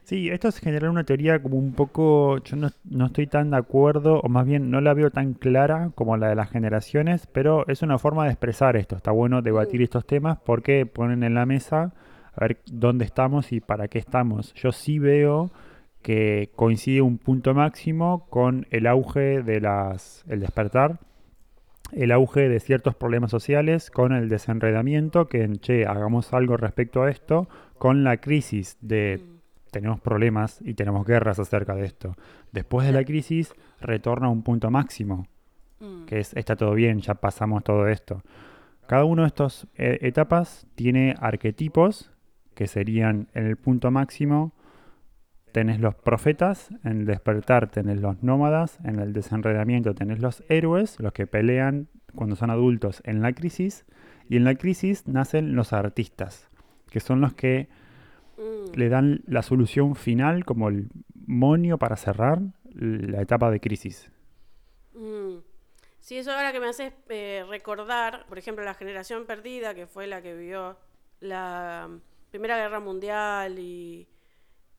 [0.06, 3.58] Sí, esto es generar una teoría como un poco, yo no, no estoy tan de
[3.58, 7.66] acuerdo, o más bien no la veo tan clara como la de las generaciones, pero
[7.68, 8.98] es una forma de expresar esto.
[8.98, 11.94] Está bueno debatir estos temas porque ponen en la mesa
[12.36, 14.54] a ver dónde estamos y para qué estamos.
[14.56, 15.52] Yo sí veo
[16.02, 21.00] que coincide un punto máximo con el auge de las, el despertar,
[21.94, 27.04] el auge de ciertos problemas sociales, con el desenredamiento, que en, che, hagamos algo respecto
[27.04, 27.48] a esto,
[27.78, 29.33] con la crisis de Mm.
[29.74, 32.16] Tenemos problemas y tenemos guerras acerca de esto.
[32.54, 35.28] Después de la crisis retorna a un punto máximo,
[35.84, 36.06] Mm.
[36.06, 38.24] que es está todo bien, ya pasamos todo esto.
[38.88, 42.12] Cada uno de estas eh, etapas tiene arquetipos
[42.56, 44.54] que serían en el punto máximo
[45.52, 51.00] tenés los profetas, en el despertar tenés los nómadas, en el desenredamiento tenés los héroes,
[51.00, 53.86] los que pelean cuando son adultos en la crisis,
[54.30, 56.50] y en la crisis nacen los artistas,
[56.90, 57.68] que son los que
[58.44, 58.76] Mm.
[58.76, 60.90] le dan la solución final como el
[61.26, 62.40] monio para cerrar
[62.74, 64.12] la etapa de crisis.
[64.94, 65.38] Mm.
[66.00, 70.06] Sí, eso ahora que me haces eh, recordar, por ejemplo, la generación perdida, que fue
[70.08, 70.78] la que vio
[71.22, 71.90] la
[72.32, 74.08] Primera Guerra Mundial y,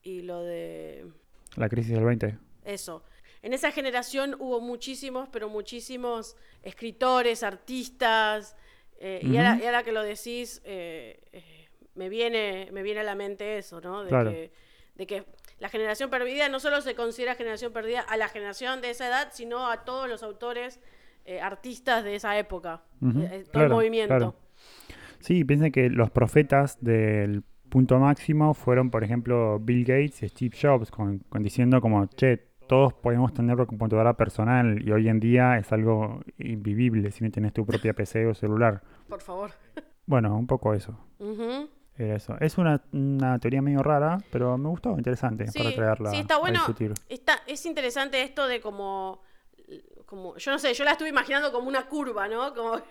[0.03, 1.07] y lo de
[1.55, 2.37] La crisis del 20.
[2.65, 3.03] eso.
[3.41, 8.55] En esa generación hubo muchísimos, pero muchísimos escritores, artistas,
[8.99, 9.63] eh, y, ahora, Ujú.
[9.63, 11.54] y ahora que lo decís, eh, eh,
[11.95, 14.03] me, viene, me viene a la mente eso, ¿no?
[14.03, 14.31] De, Claro.
[14.31, 14.51] que,
[14.95, 15.25] de que
[15.59, 19.29] la generación perdida no solo se considera generación perdida a la generación de esa edad,
[19.33, 20.79] sino a todos los autores,
[21.25, 24.15] eh, artistas de esa época, Ujú, eh, eh, todo el movimiento.
[24.15, 24.35] claro.
[25.19, 30.55] Sí, piensen que los profetas del punto máximo fueron, por ejemplo, Bill Gates y Steve
[30.61, 32.37] Jobs, con, con diciendo como, che,
[32.67, 37.53] todos podemos tener computadora personal y hoy en día es algo invivible si no tienes
[37.53, 38.81] tu propia PC o celular.
[39.07, 39.51] Por favor.
[40.05, 40.97] Bueno, un poco eso.
[41.19, 41.69] Ujú.
[41.97, 42.35] Era eso.
[42.41, 46.35] Es una, una teoría medio rara, pero me gustó, interesante Sí, para traerla sí, está
[46.35, 46.59] a bueno.
[46.59, 46.93] discutir.
[47.07, 49.21] Está, es interesante esto de como,
[50.05, 52.53] como, yo no sé, yo la estuve imaginando como una curva, ¿no?
[52.53, 52.81] Como,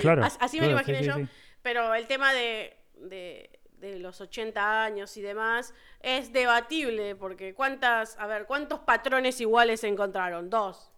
[0.00, 0.24] claro.
[0.24, 1.16] As- así me lo claro, imaginé sí, yo.
[1.26, 1.28] sí.
[1.62, 8.18] Pero el tema de, de, de los 80 años y demás es debatible, porque cuántas,
[8.18, 10.48] a ver, ¿cuántos patrones iguales se encontraron?
[10.48, 10.92] Dos.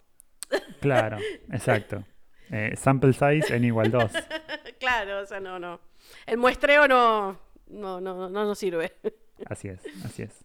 [0.79, 1.17] Claro,
[1.51, 2.03] exacto.
[2.51, 4.11] Eh, sample size en igual 2.
[4.79, 5.79] claro, o sea, no, no.
[6.25, 7.37] El muestreo no,
[7.69, 8.91] no, no, no nos sirve.
[9.45, 10.43] Así es, así es,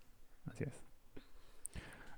[0.49, 0.81] así es.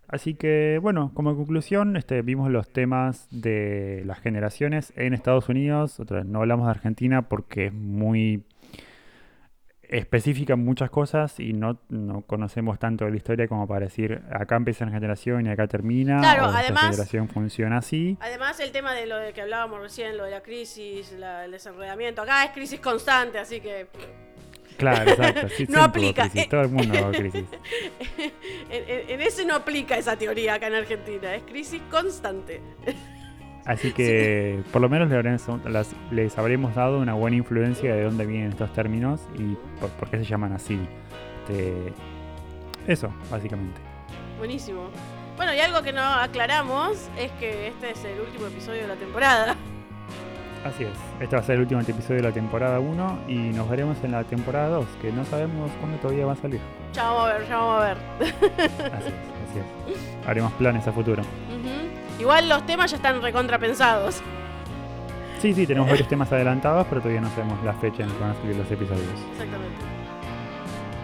[0.08, 5.98] Así que, bueno, como conclusión, este, vimos los temas de las generaciones en Estados Unidos.
[5.98, 8.44] Otra vez, no hablamos de Argentina porque es muy
[9.82, 14.20] específica en muchas cosas y no, no conocemos tanto de la historia como para decir
[14.32, 16.18] acá empieza una generación y acá termina.
[16.18, 18.16] Claro, o esta además- generación funciona así.
[18.20, 21.52] Además, el tema de lo de que hablábamos recién, lo de la crisis, la- el
[21.52, 22.22] desenredamiento.
[22.22, 23.86] Acá es crisis constante, así que
[24.76, 25.48] Claro, exacto.
[25.48, 26.28] sí, No aplica.
[26.28, 27.44] crisis, Todo el mundo hubo crisis.
[28.70, 31.34] en, en- ese no aplica esa teoría acá en Argentina.
[31.34, 32.60] Es crisis constante.
[33.64, 35.10] Así que por lo menos
[36.12, 40.18] les habremos dado una buena influencia de dónde vienen estos términos y por, por qué
[40.18, 40.78] se llaman así.
[41.40, 41.92] Este,
[42.86, 43.80] eso, básicamente.
[44.38, 44.88] Buenísimo.
[45.36, 48.94] Bueno, y algo que no aclaramos es que este es el último episodio de la
[48.94, 49.56] temporada.
[50.66, 50.90] Así es.
[51.20, 54.12] Este va a ser el último episodio de la temporada 1 y nos veremos en
[54.12, 56.60] la temporada 2, que no sabemos cuándo todavía va a salir.
[56.92, 57.96] Ya vamos a ver, ya vamos a ver.
[58.20, 59.14] Así es,
[59.48, 60.26] así es.
[60.28, 61.22] Haremos planes a futuro.
[62.18, 64.22] Igual los temas ya están recontrapensados.
[65.38, 68.30] Sí, sí, tenemos varios temas adelantados, pero todavía no sabemos la fecha en que van
[68.30, 69.20] a salir los episodios.
[69.32, 69.76] Exactamente.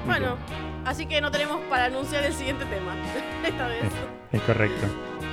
[0.07, 0.37] Bueno,
[0.85, 2.97] así que no tenemos para anunciar el siguiente tema.
[3.47, 3.85] Esta vez.
[4.33, 4.87] Es correcto.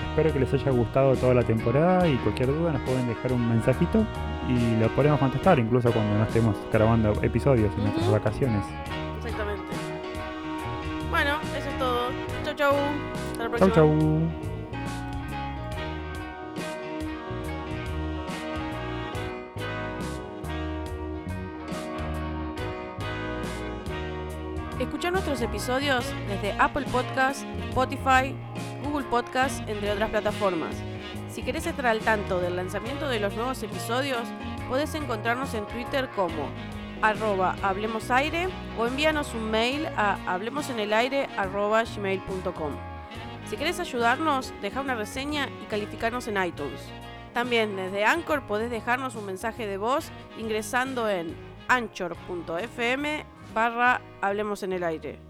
[0.10, 3.48] Espero que les haya gustado toda la temporada y cualquier duda nos pueden dejar un
[3.48, 4.06] mensajito
[4.50, 8.66] y lo podemos contestar incluso cuando no estemos grabando episodios en nuestras vacaciones.
[9.24, 9.64] Exactamente.
[11.10, 12.10] Bueno, eso es todo.
[12.44, 12.74] Chau, chau.
[13.32, 13.74] Hasta la Chau, próxima.
[13.76, 14.50] chau.
[24.80, 28.34] Escucha nuestros episodios desde Apple Podcast, Spotify,
[28.90, 30.76] Google Podcast, entre otras plataformas.
[31.30, 34.24] Si querés estar al tanto del lanzamiento de los nuevos episodios,
[34.68, 36.50] podés encontrarnos en Twitter como
[37.04, 42.72] arroba hablemosaire o envíanos un mail a hablemosenelaire arroba gmail.com.
[43.48, 46.82] Si querés ayudarnos, deja una reseña y calificarnos en iTunes.
[47.34, 50.10] También desde Anchor podés dejarnos un mensaje de voz
[50.40, 51.36] ingresando en
[51.68, 55.29] anchor.fm barra Hablemos en el Aire.